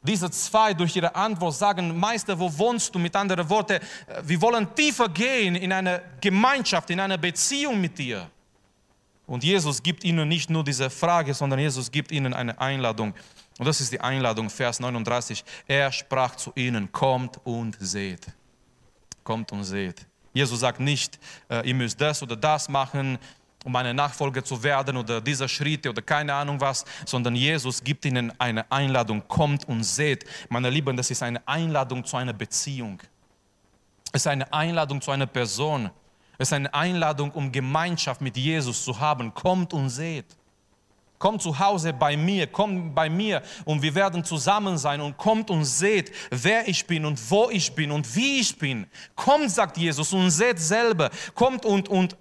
[0.06, 2.98] Diese zwei durch ihre Antwort sagen, Meister, wo wohnst du?
[2.98, 7.98] Mit anderen Worten, äh, wir wollen tiefer gehen in eine Gemeinschaft, in eine Beziehung mit
[7.98, 8.30] dir.
[9.26, 13.12] Und Jesus gibt ihnen nicht nur diese Frage, sondern Jesus gibt ihnen eine Einladung.
[13.58, 15.44] Und das ist die Einladung, Vers 39.
[15.66, 18.26] Er sprach zu ihnen, kommt und seht.
[19.24, 20.06] Kommt und seht.
[20.32, 23.18] Jesus sagt nicht, äh, ihr müsst das oder das machen,
[23.66, 28.04] um eine Nachfolger zu werden oder dieser Schritte oder keine Ahnung was, sondern Jesus gibt
[28.04, 30.24] ihnen eine Einladung, kommt und seht.
[30.48, 33.00] Meine Lieben, das ist eine Einladung zu einer Beziehung.
[34.12, 35.90] Es ist eine Einladung zu einer Person.
[36.38, 39.34] Es ist eine Einladung, um Gemeinschaft mit Jesus zu haben.
[39.34, 40.26] Kommt und seht.
[41.18, 45.50] Kommt zu Hause bei mir, kommt bei mir und wir werden zusammen sein und kommt
[45.50, 48.86] und seht, wer ich bin und wo ich bin und wie ich bin.
[49.16, 51.10] Kommt, sagt Jesus, und seht selber.
[51.34, 52.16] Kommt und, und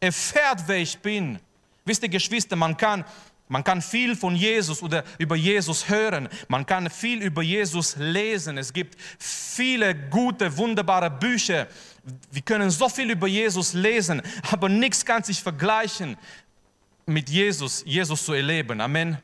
[0.00, 1.38] erfährt, wer ich bin.
[1.84, 3.04] Wisst ihr, Geschwister, man kann,
[3.48, 6.28] man kann viel von Jesus oder über Jesus hören.
[6.48, 8.58] Man kann viel über Jesus lesen.
[8.58, 11.68] Es gibt viele gute, wunderbare Bücher.
[12.30, 16.16] Wir können so viel über Jesus lesen, aber nichts kann sich vergleichen
[17.06, 18.80] mit Jesus, Jesus zu erleben.
[18.80, 19.18] Amen.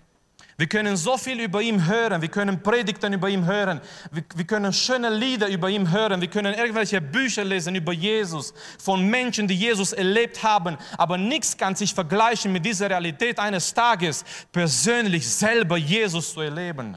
[0.58, 3.78] Wir können so viel über ihn hören, wir können Predigten über ihn hören,
[4.10, 8.54] wir, wir, können schöne Lieder über ihn hören, wir können irgendwelche Bücher lesen über Jesus,
[8.78, 13.74] von Menschen, die Jesus erlebt haben, aber nichts kann sich vergleichen mit dieser Realität eines
[13.74, 16.96] Tages, persönlich selber Jesus zu erleben.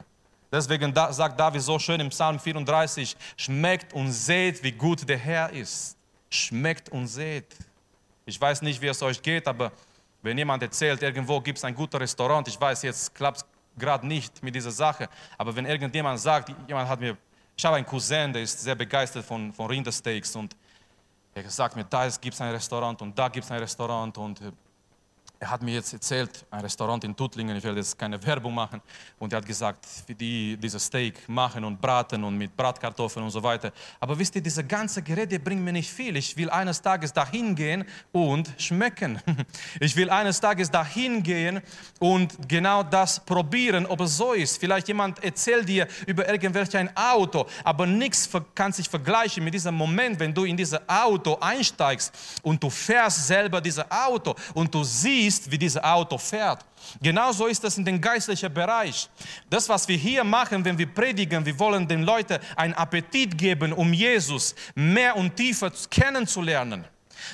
[0.50, 5.52] Deswegen sagt David so schön im Psalm 34, schmeckt und seht, wie gut der Herr
[5.52, 5.96] ist.
[6.30, 7.46] Schmeckt und seht.
[8.24, 9.70] Ich weiß nicht, wie es euch geht, aber
[10.22, 13.46] wenn jemand erzählt, irgendwo gibt es ein gutes Restaurant, ich weiß, jetzt klappt es
[13.76, 17.16] gerade nicht mit dieser Sache, aber wenn irgendjemand sagt, jemand hat mir,
[17.56, 20.56] ich habe einen Cousin, der ist sehr begeistert von, von Rindersteaks und
[21.34, 24.40] er sagt mir, da gibt es ein Restaurant und da gibt es ein Restaurant und
[24.40, 24.52] äh,
[25.42, 28.82] er hat mir jetzt erzählt, ein Restaurant in Tuttlingen, ich will jetzt keine Werbung machen,
[29.18, 33.30] und er hat gesagt, wie die dieses Steak machen und braten und mit Bratkartoffeln und
[33.30, 33.72] so weiter.
[33.98, 36.14] Aber wisst ihr, diese ganze Geräte bringen mir nicht viel.
[36.18, 39.18] Ich will eines Tages dahin gehen und schmecken.
[39.80, 41.60] Ich will eines Tages dahin gehen
[41.98, 44.58] und genau das probieren, ob es so ist.
[44.58, 49.74] Vielleicht jemand erzählt dir über irgendwelch ein Auto, aber nichts kann sich vergleichen mit diesem
[49.74, 54.84] Moment, wenn du in dieses Auto einsteigst und du fährst selber dieses Auto und du
[54.84, 56.64] siehst, siehst, wie dieses Auto fährt.
[57.00, 59.08] Genauso ist das in dem geistlichen Bereich.
[59.48, 63.72] Das, was wir hier machen, wenn wir predigen, wir wollen den Leuten einen Appetit geben,
[63.72, 66.84] um Jesus mehr und tiefer kennenzulernen.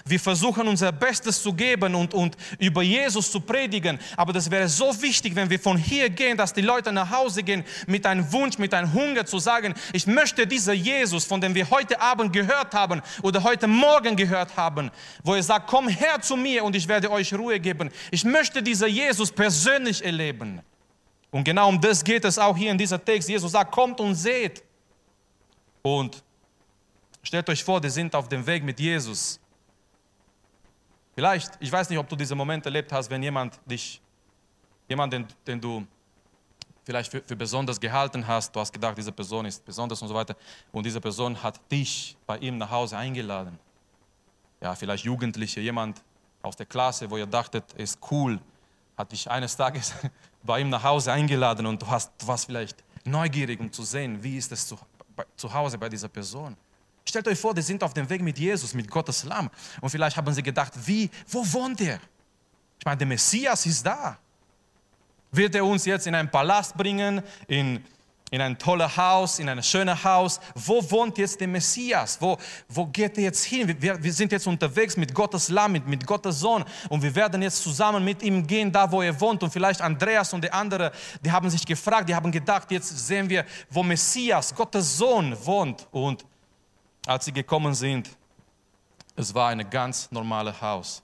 [0.05, 3.99] Wir versuchen unser Bestes zu geben und, und über Jesus zu predigen.
[4.17, 7.43] Aber das wäre so wichtig, wenn wir von hier gehen, dass die Leute nach Hause
[7.43, 11.55] gehen mit einem Wunsch, mit einem Hunger zu sagen, ich möchte dieser Jesus, von dem
[11.55, 14.91] wir heute Abend gehört haben oder heute Morgen gehört haben,
[15.23, 17.91] wo er sagt, komm her zu mir und ich werde euch Ruhe geben.
[18.11, 20.61] Ich möchte dieser Jesus persönlich erleben.
[21.31, 23.29] Und genau um das geht es auch hier in dieser Text.
[23.29, 24.63] Jesus sagt, kommt und seht.
[25.83, 26.23] Und
[27.23, 29.39] stellt euch vor, die sind auf dem Weg mit Jesus.
[31.17, 34.03] Vielleicht, ich weiß nicht, ob du diese Momente erlebt hast, wenn jemand dich,
[34.87, 35.87] jemand, den, den du
[36.85, 40.15] vielleicht für, für, besonders gehalten hast, du hast gedacht, diese Person ist besonders und so
[40.15, 40.37] weiter,
[40.73, 43.59] und diese Person hat dich bei ihm nach Hause eingeladen.
[44.61, 46.03] Ja, vielleicht Jugendliche, jemand
[46.43, 48.39] aus der Klasse, wo ihr dachtet, ist cool,
[48.95, 49.95] hat dich eines Tages
[50.43, 54.23] bei ihm nach Hause eingeladen und du, hast, du warst vielleicht neugierig, um zu sehen,
[54.23, 54.79] wie ist es zu,
[55.35, 56.59] zu Hause bei dieser Person.
[57.09, 59.49] Stellt euch vor, die sind auf dem Weg mit Jesus, mit Gottes Lamm.
[59.81, 62.01] Und vielleicht haben sie gedacht, wie, wo wohnt er?
[62.79, 64.19] Ich meine, der Messias ist da.
[65.31, 67.85] Wird er uns jetzt in einen Palast bringen, in,
[68.33, 70.41] in ein tolles Haus, in ein schönes Haus?
[70.57, 72.21] Wo wohnt jetzt der Messias?
[72.21, 72.37] Wo,
[72.69, 73.73] wo geht er jetzt hin?
[73.81, 77.41] Wir, wir sind jetzt unterwegs mit Gottes Lamm, mit, mit Gottes Sohn und wir werden
[77.41, 79.45] jetzt zusammen mit ihm gehen, da wo er wohnt.
[79.45, 80.91] Und vielleicht Andreas und die anderen,
[81.25, 85.87] die haben sich gefragt, die haben gedacht, jetzt sehen wir, wo Messias, Gottes Sohn wohnt.
[85.93, 86.25] Und
[87.07, 88.11] als sie gekommen sind,
[89.15, 91.03] es war ein ganz normales Haus.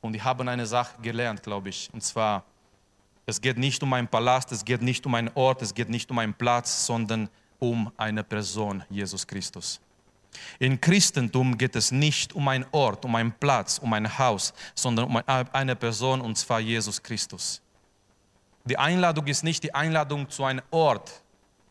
[0.00, 1.90] Und die haben eine Sache gelernt, glaube ich.
[1.92, 2.44] Und zwar,
[3.26, 6.10] es geht nicht um einen Palast, es geht nicht um einen Ort, es geht nicht
[6.10, 9.80] um einen Platz, sondern um eine Person, Jesus Christus.
[10.58, 15.06] In Christentum geht es nicht um einen Ort, um einen Platz, um ein Haus, sondern
[15.06, 17.60] um eine Person, und zwar Jesus Christus.
[18.64, 21.22] Die Einladung ist nicht die Einladung zu einem Ort,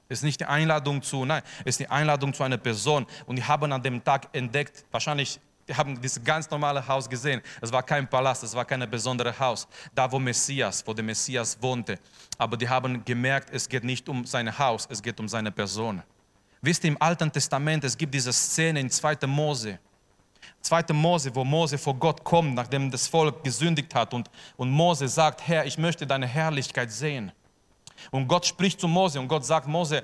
[0.09, 3.05] ist nicht die Einladung zu, nein, es ist die Einladung zu einer Person.
[3.25, 7.41] Und die haben an dem Tag entdeckt, wahrscheinlich, die haben dieses ganz normale Haus gesehen.
[7.59, 9.67] Es war kein Palast, es war kein besonderes Haus.
[9.95, 11.97] Da, wo Messias, wo der Messias wohnte.
[12.37, 16.03] Aber die haben gemerkt, es geht nicht um sein Haus, es geht um seine Person.
[16.61, 19.27] Wisst ihr, im Alten Testament, es gibt diese Szene in 2.
[19.27, 19.79] Mose.
[20.61, 20.93] 2.
[20.93, 24.13] Mose, wo Mose vor Gott kommt, nachdem das Volk gesündigt hat.
[24.13, 27.31] Und, und Mose sagt, Herr, ich möchte deine Herrlichkeit sehen.
[28.11, 30.03] Und Gott spricht zu Mose und Gott sagt, Mose,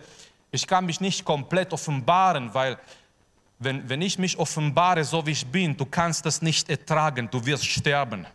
[0.52, 2.78] ich kann mich nicht komplett offenbaren, weil
[3.60, 7.46] wenn, wenn ich mich offenbare, so wie ich bin, du kannst das nicht ertragen, du
[7.46, 8.26] wirst sterben.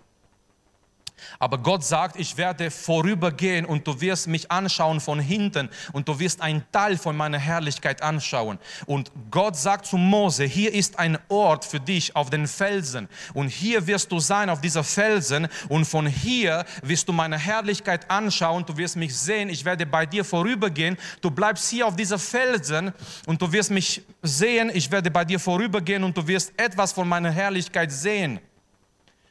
[1.38, 6.18] Aber Gott sagt, ich werde vorübergehen und du wirst mich anschauen von hinten und du
[6.18, 8.58] wirst einen Teil von meiner Herrlichkeit anschauen.
[8.86, 13.48] Und Gott sagt zu Mose, hier ist ein Ort für dich auf den Felsen und
[13.48, 18.64] hier wirst du sein auf dieser Felsen und von hier wirst du meine Herrlichkeit anschauen,
[18.66, 22.92] du wirst mich sehen, ich werde bei dir vorübergehen, du bleibst hier auf dieser Felsen
[23.26, 27.08] und du wirst mich sehen, ich werde bei dir vorübergehen und du wirst etwas von
[27.08, 28.40] meiner Herrlichkeit sehen.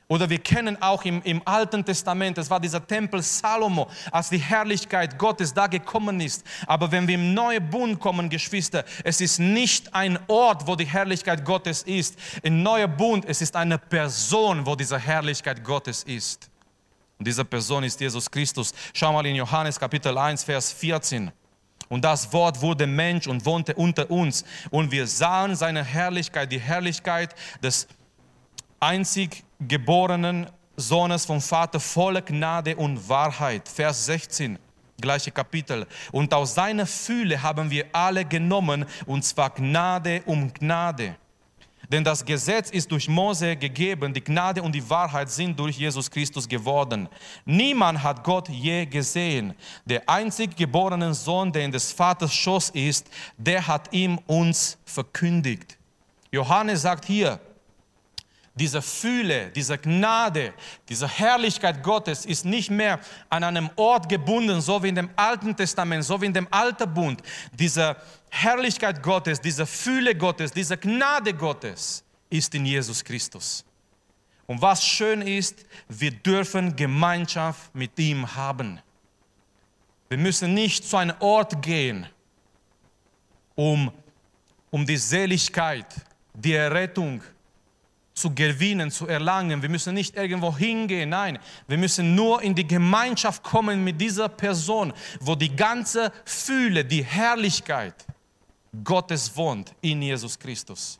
[0.07, 4.37] Oder wir kennen auch im, im Alten Testament, es war dieser Tempel Salomo, als die
[4.37, 6.43] Herrlichkeit Gottes da gekommen ist.
[6.67, 10.85] Aber wenn wir im neuen Bund kommen, Geschwister, es ist nicht ein Ort, wo die
[10.85, 12.19] Herrlichkeit Gottes ist.
[12.43, 16.51] Im neuen Bund, es ist eine Person, wo diese Herrlichkeit Gottes ist.
[17.17, 18.73] Und diese Person ist Jesus Christus.
[18.93, 21.31] Schau mal in Johannes Kapitel 1, Vers 14.
[21.89, 24.43] Und das Wort wurde Mensch und wohnte unter uns.
[24.69, 27.87] Und wir sahen seine Herrlichkeit, die Herrlichkeit des
[28.85, 30.45] einzig geborenen
[30.77, 33.67] Sohnes vom Vater voller Gnade und Wahrheit.
[33.67, 34.59] Vers 16,
[35.01, 35.87] gleiche Kapitel.
[36.11, 41.15] Und aus seiner Fühle haben wir alle genommen, und zwar Gnade um Gnade.
[41.89, 46.09] Denn das Gesetz ist durch Mose gegeben, die Gnade und die Wahrheit sind durch Jesus
[46.09, 47.09] Christus geworden.
[47.43, 49.55] Niemand hat Gott je gesehen.
[49.85, 55.77] Der einzig geborene Sohn, der in des Vaters Schoß ist, der hat ihm uns verkündigt.
[56.31, 57.39] Johannes sagt hier,
[58.55, 60.53] diese Fühle, diese Gnade,
[60.87, 65.55] diese Herrlichkeit Gottes ist nicht mehr an einem Ort gebunden, so wie in dem Alten
[65.55, 67.21] Testament, so wie in dem Alten Bund.
[67.51, 67.97] Diese
[68.29, 73.65] Herrlichkeit Gottes, diese Fühle Gottes, diese Gnade Gottes ist in Jesus Christus.
[74.47, 78.79] Und was schön ist, wir dürfen Gemeinschaft mit ihm haben.
[80.07, 82.07] Wir müssen nicht zu einem Ort gehen,
[83.55, 83.91] um,
[84.69, 85.87] um die Seligkeit,
[86.33, 87.21] die Errettung,
[88.15, 89.61] zu gewinnen, zu erlangen.
[89.61, 94.29] Wir müssen nicht irgendwo hingehen, nein, wir müssen nur in die Gemeinschaft kommen mit dieser
[94.29, 98.05] Person, wo die ganze Fühle, die Herrlichkeit
[98.83, 100.99] Gottes wohnt in Jesus Christus.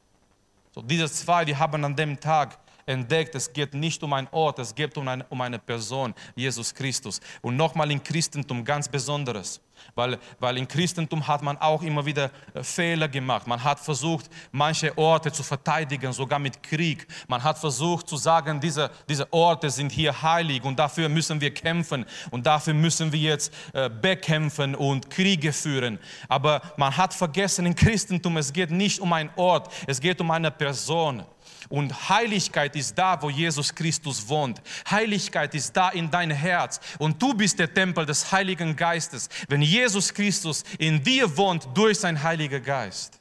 [0.74, 4.60] So diese zwei, die haben an dem Tag entdeckt, es geht nicht um einen Ort,
[4.60, 7.22] es geht um eine, um eine Person, Jesus Christus.
[7.42, 9.62] Und nochmal im Christentum ganz Besonderes.
[9.94, 13.48] Weil, weil im Christentum hat man auch immer wieder äh, Fehler gemacht.
[13.48, 17.08] Man hat versucht, manche Orte zu verteidigen, sogar mit Krieg.
[17.28, 21.54] Man hat versucht zu sagen, diese, diese Orte sind hier heilig und dafür müssen wir
[21.54, 26.00] kämpfen und dafür müssen wir jetzt äh, bekämpfen und Kriege führen.
[26.28, 30.32] Aber man hat vergessen, im Christentum, es geht nicht um einen Ort, es geht um
[30.32, 31.24] eine Person.
[31.70, 34.62] Und Heiligkeit ist da, wo Jesus Christus wohnt.
[34.90, 36.80] Heiligkeit ist da in dein Herz.
[37.00, 42.00] Und du bist der Tempel des Heiligen Geistes, wenn Jesus Christus in dir wohnt durch
[42.00, 43.20] sein Heiliger Geist.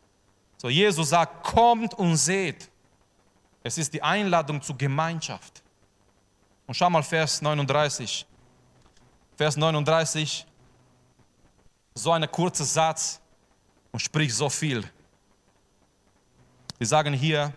[0.58, 2.70] So Jesus sagt, kommt und seht.
[3.62, 5.62] Es ist die Einladung zur Gemeinschaft.
[6.66, 8.26] Und schau mal Vers 39.
[9.36, 10.46] Vers 39,
[11.94, 13.20] so ein kurzer Satz
[13.90, 14.88] und spricht so viel.
[16.78, 17.52] Wir sagen hier,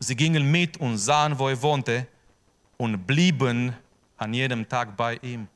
[0.00, 2.06] Sie gingen mit und sahen, wo er wohnte
[2.78, 3.76] und blieben
[4.16, 5.46] an jedem Tag bei ihm.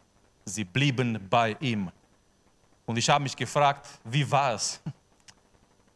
[0.44, 1.90] Sie blieben bei ihm.
[2.85, 4.80] Und ich habe mich gefragt, wie war es?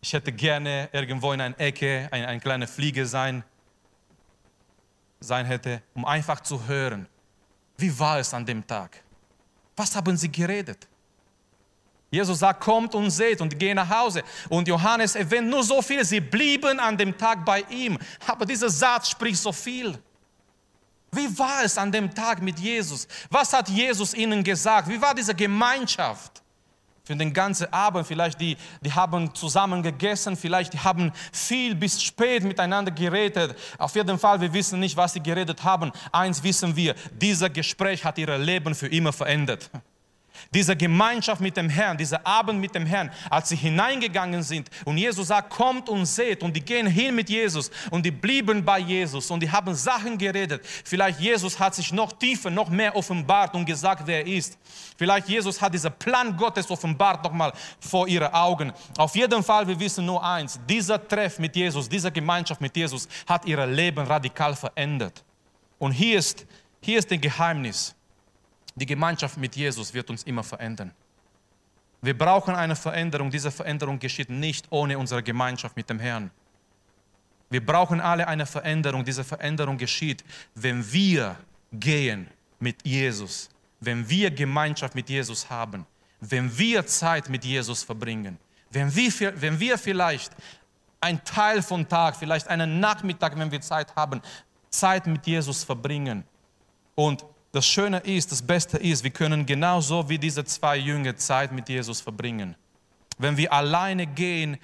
[0.00, 3.44] Ich hätte gerne irgendwo in einer Ecke ein, ein kleiner Fliege sein,
[5.20, 7.06] sein hätte, um einfach zu hören,
[7.76, 9.02] wie war es an dem Tag?
[9.76, 10.88] Was haben sie geredet?
[12.10, 14.22] Jesus sagt, kommt und seht und geh nach Hause.
[14.48, 17.98] Und Johannes erwähnt nur so viel, sie blieben an dem Tag bei ihm.
[18.26, 19.98] Aber dieser Satz spricht so viel.
[21.12, 23.06] Wie war es an dem Tag mit Jesus?
[23.30, 24.88] Was hat Jesus ihnen gesagt?
[24.88, 26.42] Wie war diese Gemeinschaft?
[27.04, 32.02] Für den ganzen Abend, vielleicht die, die haben zusammen gegessen, vielleicht die haben viel bis
[32.02, 33.56] spät miteinander geredet.
[33.78, 35.90] Auf jeden Fall, wir wissen nicht, was sie geredet haben.
[36.12, 39.70] Eins wissen wir, dieser Gespräch hat ihr Leben für immer verändert.
[40.52, 44.98] Diese Gemeinschaft mit dem Herrn, dieser Abend mit dem Herrn, als sie hineingegangen sind und
[44.98, 48.78] Jesus sagt, kommt und seht und die gehen hin mit Jesus und die blieben bei
[48.78, 50.64] Jesus und die haben Sachen geredet.
[50.84, 54.58] Vielleicht Jesus hat sich noch tiefer, noch mehr offenbart und gesagt, wer er ist.
[54.96, 58.72] Vielleicht Jesus hat diesen Plan Gottes offenbart nochmal vor ihren Augen.
[58.96, 63.08] Auf jeden Fall, wir wissen nur eins, dieser Treff mit Jesus, diese Gemeinschaft mit Jesus
[63.26, 65.22] hat ihr Leben radikal verändert.
[65.78, 66.46] Und hier ist,
[66.80, 67.94] hier ist das Geheimnis.
[68.78, 70.92] Die Gemeinschaft mit Jesus wird uns immer verändern.
[72.00, 73.30] Wir brauchen eine Veränderung.
[73.30, 76.30] Diese Veränderung geschieht nicht ohne unsere Gemeinschaft mit dem Herrn.
[77.50, 79.04] Wir brauchen alle eine Veränderung.
[79.04, 81.36] Diese Veränderung geschieht, wenn wir
[81.72, 82.28] gehen
[82.60, 83.48] mit Jesus,
[83.80, 85.84] wenn wir Gemeinschaft mit Jesus haben,
[86.20, 88.38] wenn wir Zeit mit Jesus verbringen,
[88.70, 90.32] wenn wir, wenn wir vielleicht
[91.00, 94.20] ein Teil von Tag, vielleicht einen Nachmittag, wenn wir Zeit haben,
[94.70, 96.24] Zeit mit Jesus verbringen
[96.94, 101.50] und das Schöne ist, das Beste ist, wir können genauso wie diese zwei Jünger Zeit
[101.52, 102.54] mit Jesus verbringen.
[103.18, 104.58] Wenn wir alleine gehen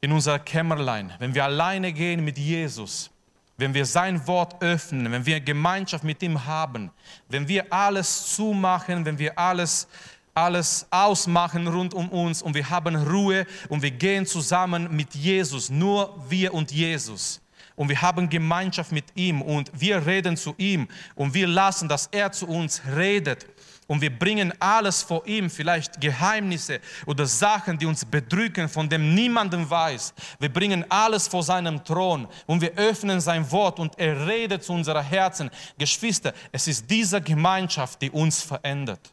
[0.00, 3.10] in unser Kämmerlein, wenn wir alleine gehen mit Jesus,
[3.56, 6.90] wenn wir sein Wort öffnen, wenn wir Gemeinschaft mit ihm haben,
[7.28, 9.88] wenn wir alles zumachen, wenn wir alles
[10.34, 15.68] alles ausmachen rund um uns und wir haben Ruhe und wir gehen zusammen mit Jesus,
[15.68, 17.41] nur wir und Jesus
[17.76, 22.08] und wir haben Gemeinschaft mit ihm und wir reden zu ihm und wir lassen, dass
[22.12, 23.46] er zu uns redet.
[23.88, 29.14] Und wir bringen alles vor ihm, vielleicht Geheimnisse oder Sachen, die uns bedrücken, von dem
[29.14, 30.14] niemanden weiß.
[30.38, 34.72] Wir bringen alles vor seinem Thron und wir öffnen sein Wort und er redet zu
[34.72, 35.50] unseren Herzen.
[35.76, 39.12] Geschwister, es ist diese Gemeinschaft, die uns verändert.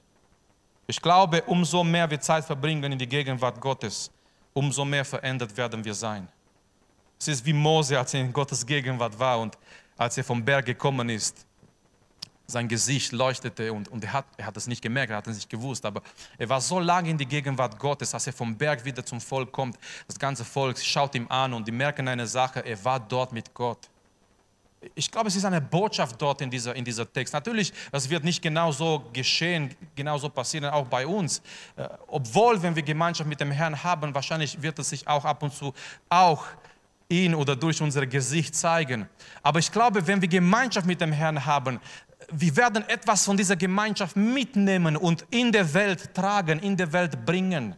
[0.87, 4.09] Ich glaube, umso mehr wir Zeit verbringen in die Gegenwart Gottes,
[4.53, 6.27] umso mehr verändert werden wir sein.
[7.21, 9.57] Es ist wie Mose, als er in Gottes Gegenwart war und
[9.97, 11.45] als er vom Berg gekommen ist.
[12.47, 15.35] Sein Gesicht leuchtete und, und er, hat, er hat es nicht gemerkt, er hat es
[15.35, 16.01] nicht gewusst, aber
[16.37, 19.51] er war so lange in die Gegenwart Gottes, als er vom Berg wieder zum Volk
[19.51, 19.77] kommt.
[20.07, 23.53] Das ganze Volk schaut ihm an und die merken eine Sache, er war dort mit
[23.53, 23.89] Gott.
[24.95, 27.33] Ich glaube, es ist eine Botschaft dort in dieser, in dieser Text.
[27.33, 31.41] Natürlich, das wird nicht genau so geschehen, genau so passieren, auch bei uns.
[31.75, 35.43] Äh, obwohl, wenn wir Gemeinschaft mit dem Herrn haben, wahrscheinlich wird es sich auch ab
[35.43, 35.73] und zu
[36.07, 36.45] auch
[37.09, 39.09] ihn oder durch unser Gesicht zeigen.
[39.43, 41.79] Aber ich glaube, wenn wir Gemeinschaft mit dem Herrn haben,
[42.31, 47.25] wir werden etwas von dieser Gemeinschaft mitnehmen und in der Welt tragen, in der Welt
[47.25, 47.75] bringen.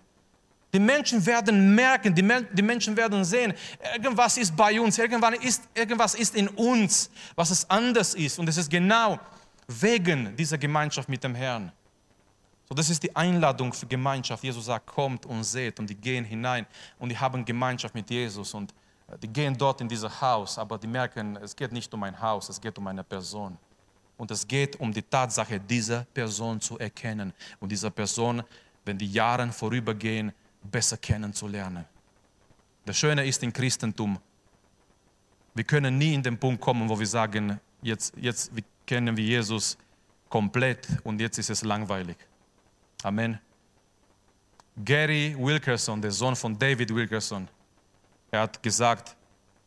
[0.74, 3.54] Die Menschen werden merken, die, Men die, Menschen werden sehen,
[3.94, 8.40] irgendwas ist bei uns, irgendwann ist, irgendwas ist in uns, was es anders ist.
[8.40, 9.20] Und es ist genau
[9.68, 11.72] wegen dieser Gemeinschaft mit dem Herrn.
[12.70, 14.44] So, das ist die Einladung für Gemeinschaft.
[14.44, 15.78] Jesus sagt, kommt und seht.
[15.78, 16.66] Und die gehen hinein
[17.00, 18.54] und die haben Gemeinschaft mit Jesus.
[18.54, 18.74] Und
[19.18, 22.50] die gehen dort in dieses Haus, aber die merken, es geht nicht um ein Haus,
[22.50, 23.58] es geht um eine Person.
[24.18, 28.44] Und es geht um die Tatsache, diese Person zu erkennen und diese Person,
[28.86, 30.32] wenn die Jahre vorübergehen,
[30.64, 31.86] besser kennenzulernen.
[32.86, 34.20] Das Schöne ist im Christentum,
[35.54, 38.52] Wir können nie in den Punkt kommen, wo wir sagen, jetzt, jetzt
[38.86, 39.78] kennen wir Jesus
[40.30, 42.16] komplett und jetzt ist es langweilig.
[43.04, 43.38] Amen.
[44.86, 47.50] Gary Wilkerson, der Sohn von David Wilkerson,
[48.32, 49.16] er hat gesagt,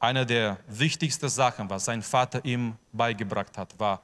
[0.00, 4.02] eine der wichtigsten Sachen, was sein Vater ihm beigebracht hat, war,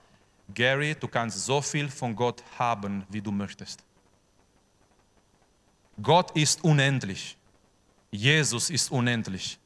[0.52, 3.82] Gary, du kannst so viel von Gott haben, wie du möchtest.
[6.02, 7.36] Gott ist unendlich.
[8.10, 9.58] Jesus ist unendlich.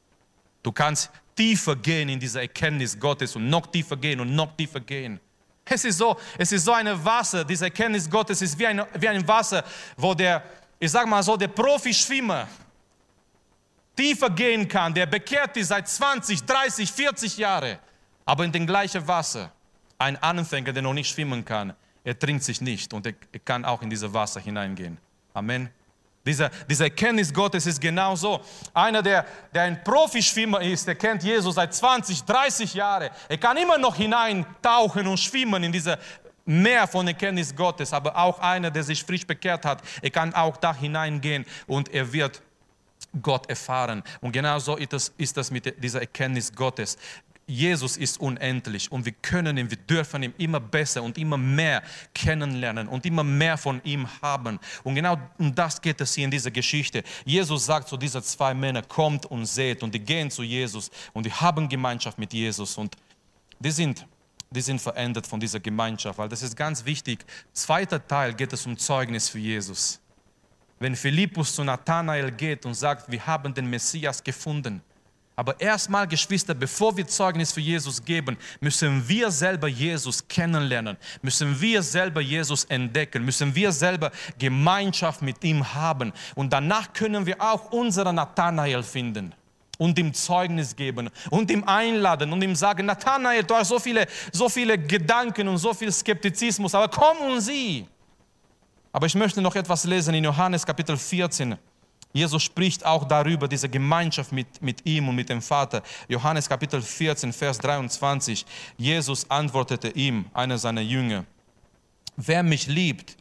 [0.61, 4.79] Du kannst tiefer gehen in diese Erkenntnis Gottes und noch tiefer gehen und noch tiefer
[4.79, 5.19] gehen.
[5.65, 9.07] Es ist so, es ist so eine Wasser, diese Erkenntnis Gottes ist wie ein, wie
[9.07, 9.63] ein Wasser,
[9.97, 10.43] wo der,
[10.79, 12.47] ich sag mal so, der Profi-Schwimmer
[13.95, 17.77] tiefer gehen kann, der bekehrt ist seit 20, 30, 40 Jahren,
[18.25, 19.51] aber in dem gleichen Wasser.
[19.97, 21.73] Ein Anfänger, der noch nicht schwimmen kann,
[22.03, 24.97] er trinkt sich nicht und er kann auch in dieses Wasser hineingehen.
[25.33, 25.69] Amen.
[26.25, 28.41] Diese, diese Erkenntnis Gottes ist genau so.
[28.73, 33.11] Einer, der, der ein Profischwimmer ist, der kennt Jesus seit 20, 30 Jahren.
[33.29, 35.99] Er kann immer noch hineintauchen und schwimmen in diese
[36.45, 37.93] Meer von Erkenntnis Gottes.
[37.93, 42.11] Aber auch einer, der sich frisch bekehrt hat, er kann auch da hineingehen und er
[42.11, 42.41] wird
[43.21, 44.03] Gott erfahren.
[44.21, 46.97] Und genau so ist das, mit dieser Erkenntnis Gottes.
[47.47, 51.83] Jesus ist unendlich und wir können ihn, wir dürfen ihn immer besser und immer mehr
[52.13, 54.59] kennenlernen und immer mehr von ihm haben.
[54.83, 57.03] Und genau um das geht es hier in dieser Geschichte.
[57.23, 61.27] Jesus sagt zu diesen zwei Männern, kommt und seht und die gehen zu Jesus und
[61.27, 62.95] die haben Gemeinschaft mit Jesus und
[63.59, 64.07] die sind,
[64.49, 67.23] die sind verändert von dieser Gemeinschaft, weil das ist ganz wichtig.
[67.53, 69.99] Zweiter Teil geht es um Zeugnis für Jesus.
[70.79, 74.81] Wenn Philippus zu Nathanael geht und sagt, wir haben den Messias gefunden,
[75.37, 81.59] aber erstmal, Geschwister, bevor wir Zeugnis für Jesus geben, müssen wir selber Jesus kennenlernen, müssen
[81.59, 86.13] wir selber Jesus entdecken, müssen wir selber Gemeinschaft mit ihm haben.
[86.35, 89.33] Und danach können wir auch unseren Nathanael finden
[89.77, 94.07] und ihm Zeugnis geben und ihm einladen und ihm sagen, Nathanael, du hast so viele,
[94.31, 97.85] so viele Gedanken und so viel Skeptizismus, aber komm und sieh.
[98.95, 101.57] Aber ich möchte noch etwas lesen in Johannes Kapitel 14.
[102.13, 105.83] Jesus spricht auch darüber, diese Gemeinschaft mit, mit ihm und mit dem Vater.
[106.07, 108.45] Johannes Kapitel 14, Vers 23.
[108.77, 111.25] Jesus antwortete ihm, einer seiner Jünger,
[112.15, 113.17] wer mich liebt,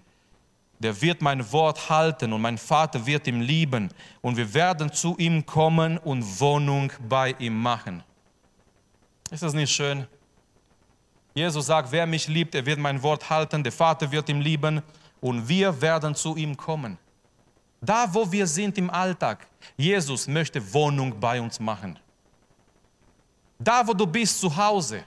[0.78, 3.90] der wird mein Wort halten und mein Vater wird ihm lieben
[4.22, 8.04] und wir werden zu ihm kommen und Wohnung bei ihm machen.
[9.28, 10.06] Ist das nicht schön?
[11.34, 14.80] Jesus sagt, wer mich liebt, er wird mein Wort halten, der Vater wird ihm lieben
[15.24, 16.98] und wir werden zu ihm kommen.
[17.80, 21.98] Da, wo wir sind im Alltag, Jesus möchte Wohnung bei uns machen.
[23.58, 25.02] Da, wo du bist zu Hause,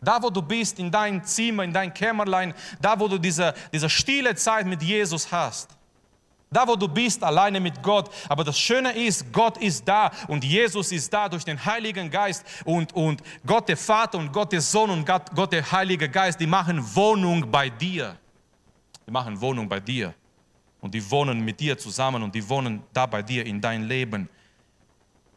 [0.00, 3.90] da, wo du bist in dein Zimmer, in dein Kämmerlein, da, wo du diese, diese
[3.90, 5.68] stille Zeit mit Jesus hast,
[6.50, 8.10] da, wo du bist, alleine mit Gott.
[8.30, 12.46] Aber das Schöne ist, Gott ist da und Jesus ist da durch den Heiligen Geist
[12.64, 16.40] und, und Gott der Vater und Gott der Sohn und Gott, Gott der Heilige Geist,
[16.40, 18.16] die machen Wohnung bei dir.
[19.06, 20.14] Die machen Wohnung bei dir
[20.80, 24.28] und die wohnen mit dir zusammen und die wohnen da bei dir in dein Leben.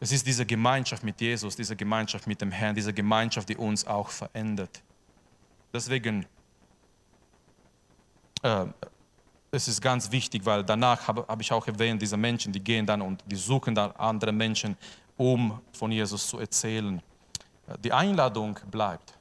[0.00, 3.86] Es ist diese Gemeinschaft mit Jesus, diese Gemeinschaft mit dem Herrn, diese Gemeinschaft, die uns
[3.86, 4.82] auch verändert.
[5.72, 6.26] Deswegen
[8.42, 8.66] äh,
[9.52, 12.86] es ist ganz wichtig, weil danach habe, habe ich auch erwähnt, diese Menschen, die gehen
[12.86, 14.76] dann und die suchen dann andere Menschen,
[15.16, 17.02] um von Jesus zu erzählen.
[17.82, 19.14] Die Einladung bleibt.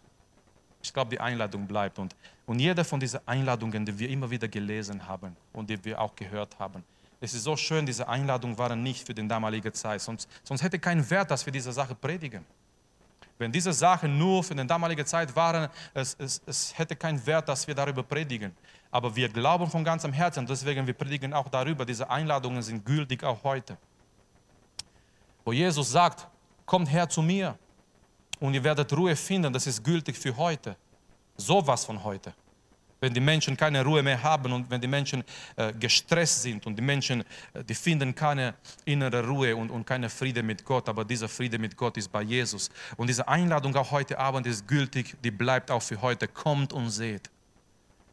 [0.82, 2.00] Ich glaube, die Einladung bleibt.
[2.00, 2.16] Und,
[2.50, 6.16] und jede von diesen Einladungen, die wir immer wieder gelesen haben und die wir auch
[6.16, 6.84] gehört haben,
[7.22, 10.02] es ist so schön, diese Einladungen waren nicht für die damalige Zeit.
[10.02, 12.44] Sonst, sonst hätte keinen Wert, dass wir diese Sache predigen.
[13.38, 17.48] Wenn diese Sachen nur für die damalige Zeit waren, es, es, es hätte keinen Wert,
[17.48, 18.52] dass wir darüber predigen.
[18.90, 21.86] Aber wir glauben von ganzem Herzen, deswegen wir predigen auch darüber.
[21.86, 23.78] Diese Einladungen sind gültig auch heute.
[25.46, 26.28] Wo Jesus sagt,
[26.66, 27.56] kommt her zu mir
[28.40, 30.76] und ihr werdet Ruhe finden, das ist gültig für heute.
[31.40, 32.34] Sowas von heute.
[33.02, 35.24] Wenn die Menschen keine Ruhe mehr haben und wenn die Menschen
[35.56, 37.22] äh, gestresst sind und die Menschen,
[37.54, 41.58] äh, die finden keine innere Ruhe und, und keine Friede mit Gott, aber dieser Friede
[41.58, 42.70] mit Gott ist bei Jesus.
[42.98, 46.28] Und diese Einladung auch heute Abend ist gültig, die bleibt auch für heute.
[46.28, 47.30] Kommt und seht.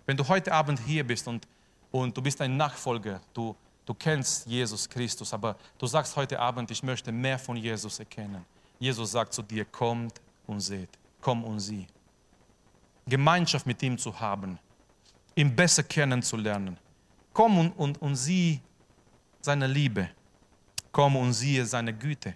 [0.07, 1.49] Wenn du heute Abend hier bist und,
[1.91, 6.71] und du bist ein Nachfolger, du, du kennst Jesus Christus, aber du sagst heute Abend,
[6.71, 8.45] ich möchte mehr von Jesus erkennen
[8.79, 11.87] Jesus sagt zu dir, kommt und seht, komm und sieh.
[13.09, 14.59] Gemeinschaft mit ihm zu haben,
[15.35, 16.77] ihn besser kennenzulernen.
[17.33, 18.61] Komm und, und, und sieh
[19.41, 20.09] seine Liebe.
[20.91, 22.35] Komm und siehe seine Güte.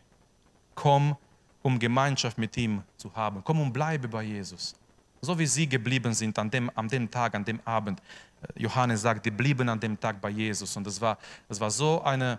[0.75, 1.17] Komm,
[1.63, 3.43] um Gemeinschaft mit ihm zu haben.
[3.43, 4.75] Komm und bleibe bei Jesus.
[5.23, 8.01] So wie sie geblieben sind an dem, an dem Tag, an dem Abend.
[8.55, 10.77] Johannes sagt, die blieben an dem Tag bei Jesus.
[10.77, 11.19] Und das war,
[11.49, 12.39] war so eine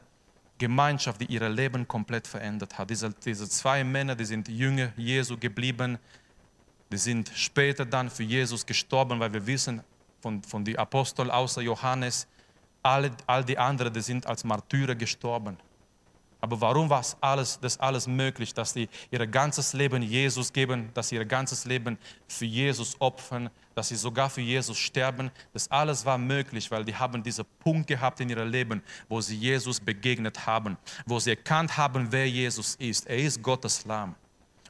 [0.57, 2.89] Gemeinschaft, die ihr Leben komplett verändert hat.
[2.89, 5.97] Diese, diese zwei Männer, die sind Jünger Jesu geblieben,
[6.91, 9.81] die sind später dann für Jesus gestorben, weil wir wissen
[10.21, 12.27] von, von den Aposteln außer Johannes,
[12.83, 15.57] alle, all die anderen, die sind als Martyrer gestorben.
[16.41, 21.09] Aber warum war alles, das alles möglich, dass sie ihr ganzes Leben Jesus geben, dass
[21.09, 25.29] sie ihr ganzes Leben für Jesus opfern, dass sie sogar für Jesus sterben?
[25.53, 29.37] Das alles war möglich, weil die haben diesen Punkt gehabt in ihrem Leben, wo sie
[29.37, 33.07] Jesus begegnet haben, wo sie erkannt haben, wer Jesus ist.
[33.07, 34.15] Er ist Gottes Lamm.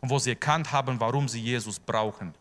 [0.01, 2.33] Und wo sie erkannt haben, warum sie Jesus brauchen.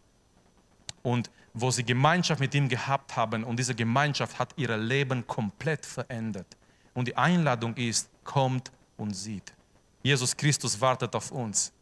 [1.03, 3.45] Und wo sie Gemeinschaft mit ihm gehabt haben.
[3.45, 6.57] Und diese Gemeinschaft hat ihr Leben komplett verändert.
[6.95, 9.53] Und die Einladung ist, kommt und sieht.
[10.03, 11.73] Jesus Christus wartet auf uns.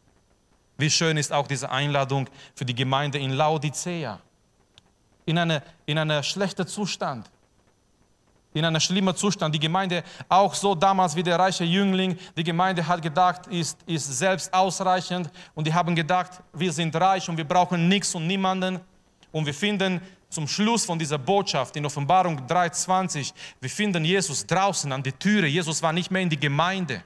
[0.77, 4.19] Wie schön ist auch diese Einladung für die Gemeinde in Laodicea.
[5.25, 7.29] In einem in eine schlechten Zustand.
[8.53, 9.53] In einem schlimmen Zustand.
[9.53, 12.17] Die Gemeinde auch so damals wie der reiche Jüngling.
[12.35, 15.29] Die Gemeinde hat gedacht, ist, ist selbst ausreichend.
[15.53, 18.79] Und die haben gedacht, wir sind reich und wir brauchen nichts und niemanden.
[19.31, 24.91] Und wir finden zum Schluss von dieser Botschaft in Offenbarung 3,20, wir finden Jesus draußen
[24.91, 25.47] an die Türe.
[25.47, 27.03] Jesus war nicht mehr in die Gemeinde.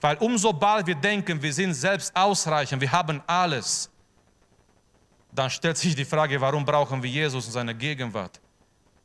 [0.00, 3.90] Weil umso bald wir denken, wir sind selbst ausreichend, wir haben alles,
[5.32, 8.40] dann stellt sich die Frage, warum brauchen wir Jesus und seine Gegenwart?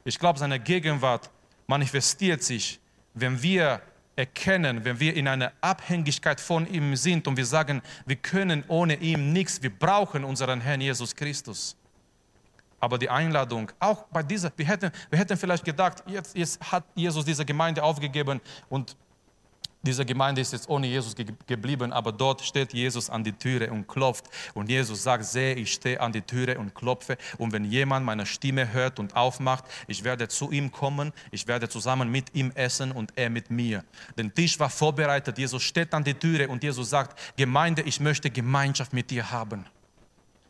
[0.03, 1.29] Ich glaube, seine Gegenwart
[1.67, 2.79] manifestiert sich,
[3.13, 3.81] wenn wir
[4.15, 8.95] erkennen, wenn wir in einer Abhängigkeit von ihm sind und wir sagen, wir können ohne
[8.95, 11.75] ihn nichts, wir brauchen unseren Herrn Jesus Christus.
[12.79, 16.83] Aber die Einladung, auch bei dieser, wir hätten, wir hätten vielleicht gedacht, jetzt, jetzt hat
[16.93, 18.39] Jesus diese Gemeinde aufgegeben
[18.69, 18.95] und
[19.85, 23.71] diese Gemeinde ist jetzt ohne Jesus ge geblieben, aber dort steht Jesus an die Türe
[23.71, 24.25] und klopft.
[24.53, 27.17] Und Jesus sagt, sehe, ich stehe an die Türe und klopfe.
[27.37, 31.69] Und wenn jemand meine Stimme hört und aufmacht, ich werde zu ihm kommen, ich werde
[31.69, 33.83] zusammen mit ihm essen und er mit mir.
[34.17, 38.29] Der Tisch war vorbereitet, Jesus steht an die Türe und Jesus sagt, Gemeinde, ich möchte
[38.29, 39.65] Gemeinschaft mit dir haben.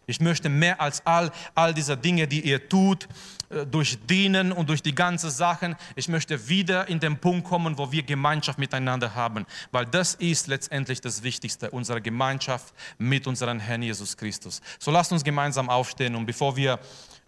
[0.08, 3.08] Ich möchte mehr als all, all diese Dinge, die ihr tut,
[3.50, 5.76] äh, durch Dienen und durch die ganzen Sachen.
[5.96, 10.48] Ich möchte wieder in den Punkt kommen, wo wir Gemeinschaft miteinander haben, weil das ist
[10.48, 14.62] letztendlich das Wichtigste, unsere Gemeinschaft mit unserem Herrn Jesus Christus.
[14.80, 16.80] So lasst uns gemeinsam aufstehen und bevor wir,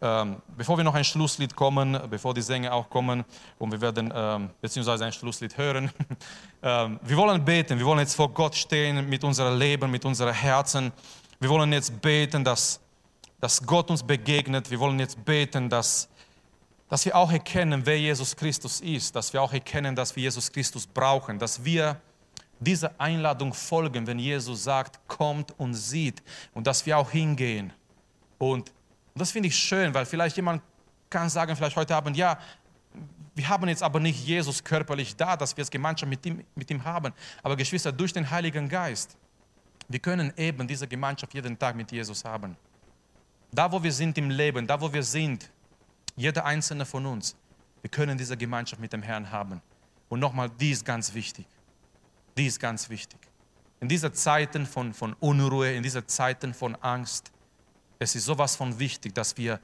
[0.01, 3.23] ähm, bevor wir noch ein Schlusslied kommen, bevor die Sänger auch kommen
[3.59, 5.91] und wir werden ähm, beziehungsweise ein Schlusslied hören,
[6.63, 10.33] ähm, wir wollen beten, wir wollen jetzt vor Gott stehen mit unserem Leben, mit unserem
[10.33, 10.91] Herzen.
[11.39, 12.79] Wir wollen jetzt beten, dass,
[13.39, 14.71] dass Gott uns begegnet.
[14.71, 16.09] Wir wollen jetzt beten, dass,
[16.89, 20.51] dass wir auch erkennen, wer Jesus Christus ist, dass wir auch erkennen, dass wir Jesus
[20.51, 22.01] Christus brauchen, dass wir
[22.59, 26.23] dieser Einladung folgen, wenn Jesus sagt, kommt und sieht
[26.55, 27.71] und dass wir auch hingehen.
[28.39, 30.63] Und, und das finde ich schön, weil vielleicht jemand
[31.07, 32.39] kann sagen, vielleicht heute Abend, ja,
[33.35, 36.71] wir haben jetzt aber nicht Jesus körperlich da, dass wir es Gemeinschaft mit ihm, mit
[36.71, 37.13] ihm haben,
[37.43, 39.15] aber Geschwister, durch den Heiligen Geist
[39.87, 42.57] wir können eben diese Gemeinschaft jeden Tag mit Jesus haben.
[43.51, 45.49] Da, wo wir sind im Leben, da, wo wir sind,
[46.15, 47.35] jeder einzelne von uns,
[47.81, 49.61] wir können diese Gemeinschaft mit dem Herrn haben.
[50.09, 51.45] Und nochmal, die ist ganz wichtig.
[52.37, 53.19] Die ist ganz wichtig.
[53.79, 57.31] In diesen Zeiten von, von Unruhe, in diesen Zeiten von Angst,
[57.99, 59.59] es ist sowas von wichtig, dass wir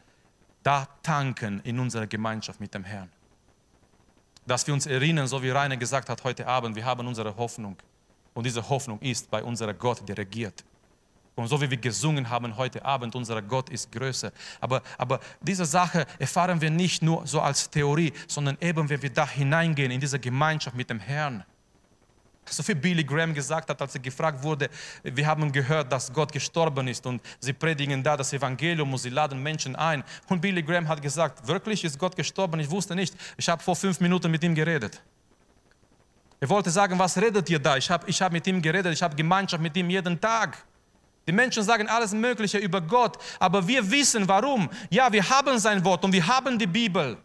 [0.62, 3.12] da tanken in unserer Gemeinschaft mit dem Herrn.
[4.46, 7.78] Dass wir uns erinnern, so wie Rainer gesagt hat heute Abend, wir haben unsere Hoffnung.
[8.34, 10.64] Und diese Hoffnung ist bei unserem Gott, der regiert.
[11.36, 14.32] Und so wie wir gesungen haben heute Abend, unser Gott ist größer.
[14.62, 19.10] Aber, aber diese Sache erfahren wir nicht nur so als Theorie, sondern eben, wenn wir
[19.10, 21.44] da hineingehen in diese Gemeinschaft mit dem Herrn.
[22.46, 24.70] So wie Billy Graham gesagt hat, als er gefragt wurde,
[25.02, 29.10] wir haben gehört, dass Gott gestorben ist und sie predigen da das Evangelium und sie
[29.10, 30.04] laden Menschen ein.
[30.28, 32.60] Und Billy Graham hat gesagt, wirklich ist Gott gestorben?
[32.60, 33.16] Ich wusste nicht.
[33.38, 35.02] Ich habe vor fünf Minuten mit ihm geredet.
[36.44, 37.78] Er wollte sagen, was redet ihr da?
[37.78, 40.58] Ich habe ich hab mit ihm geredet, ich habe Gemeinschaft mit ihm jeden Tag.
[41.26, 44.70] Die Menschen sagen alles Mögliche über Gott, aber wir wissen warum.
[44.90, 47.18] Ja, wir haben sein Wort und wir haben die Bibel.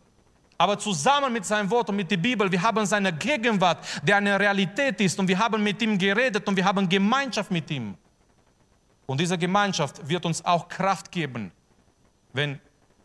[0.56, 4.38] Aber zusammen mit seinem Wort und mit der Bibel, wir haben seine Gegenwart, der eine
[4.38, 7.96] Realität ist und wir haben mit ihm geredet und wir haben Gemeinschaft mit ihm.
[9.06, 11.50] Und diese Gemeinschaft wird uns auch Kraft geben,
[12.32, 12.60] wenn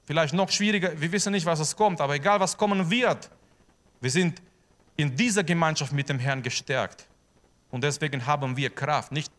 [0.05, 3.31] vielleicht noch schwieriger, wir wissen nicht, was es kommt, aber egal was kommen wird,
[3.99, 4.39] wir sind
[4.95, 7.07] in dieser Gemeinschaft mit dem Herrn gestärkt.
[7.71, 9.31] Und deswegen haben wir Kraft, nicht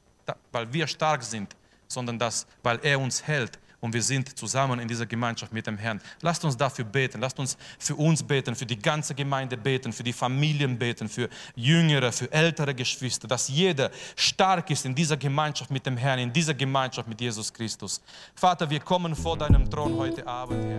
[0.53, 1.55] weil wir stark sind,
[1.87, 5.77] sondern das, weil er uns hält und wir sind zusammen in dieser Gemeinschaft mit dem
[5.77, 6.01] Herrn.
[6.23, 10.03] Lasst uns dafür beten, lasst uns für uns beten, für die ganze Gemeinde beten, für
[10.03, 15.71] die Familien beten, für Jüngere, für ältere Geschwister, dass jeder stark ist in dieser Gemeinschaft
[15.71, 18.01] mit dem Herrn, in dieser Gemeinschaft mit Jesus Christus.
[18.35, 20.79] Vater, wir kommen vor deinem Thron heute Abend, Herr.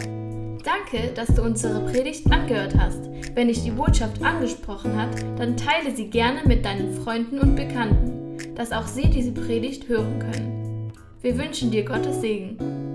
[0.63, 3.01] Danke, dass du unsere Predigt angehört hast.
[3.35, 8.55] Wenn dich die Botschaft angesprochen hat, dann teile sie gerne mit deinen Freunden und Bekannten,
[8.55, 10.91] dass auch sie diese Predigt hören können.
[11.21, 12.94] Wir wünschen dir Gottes Segen.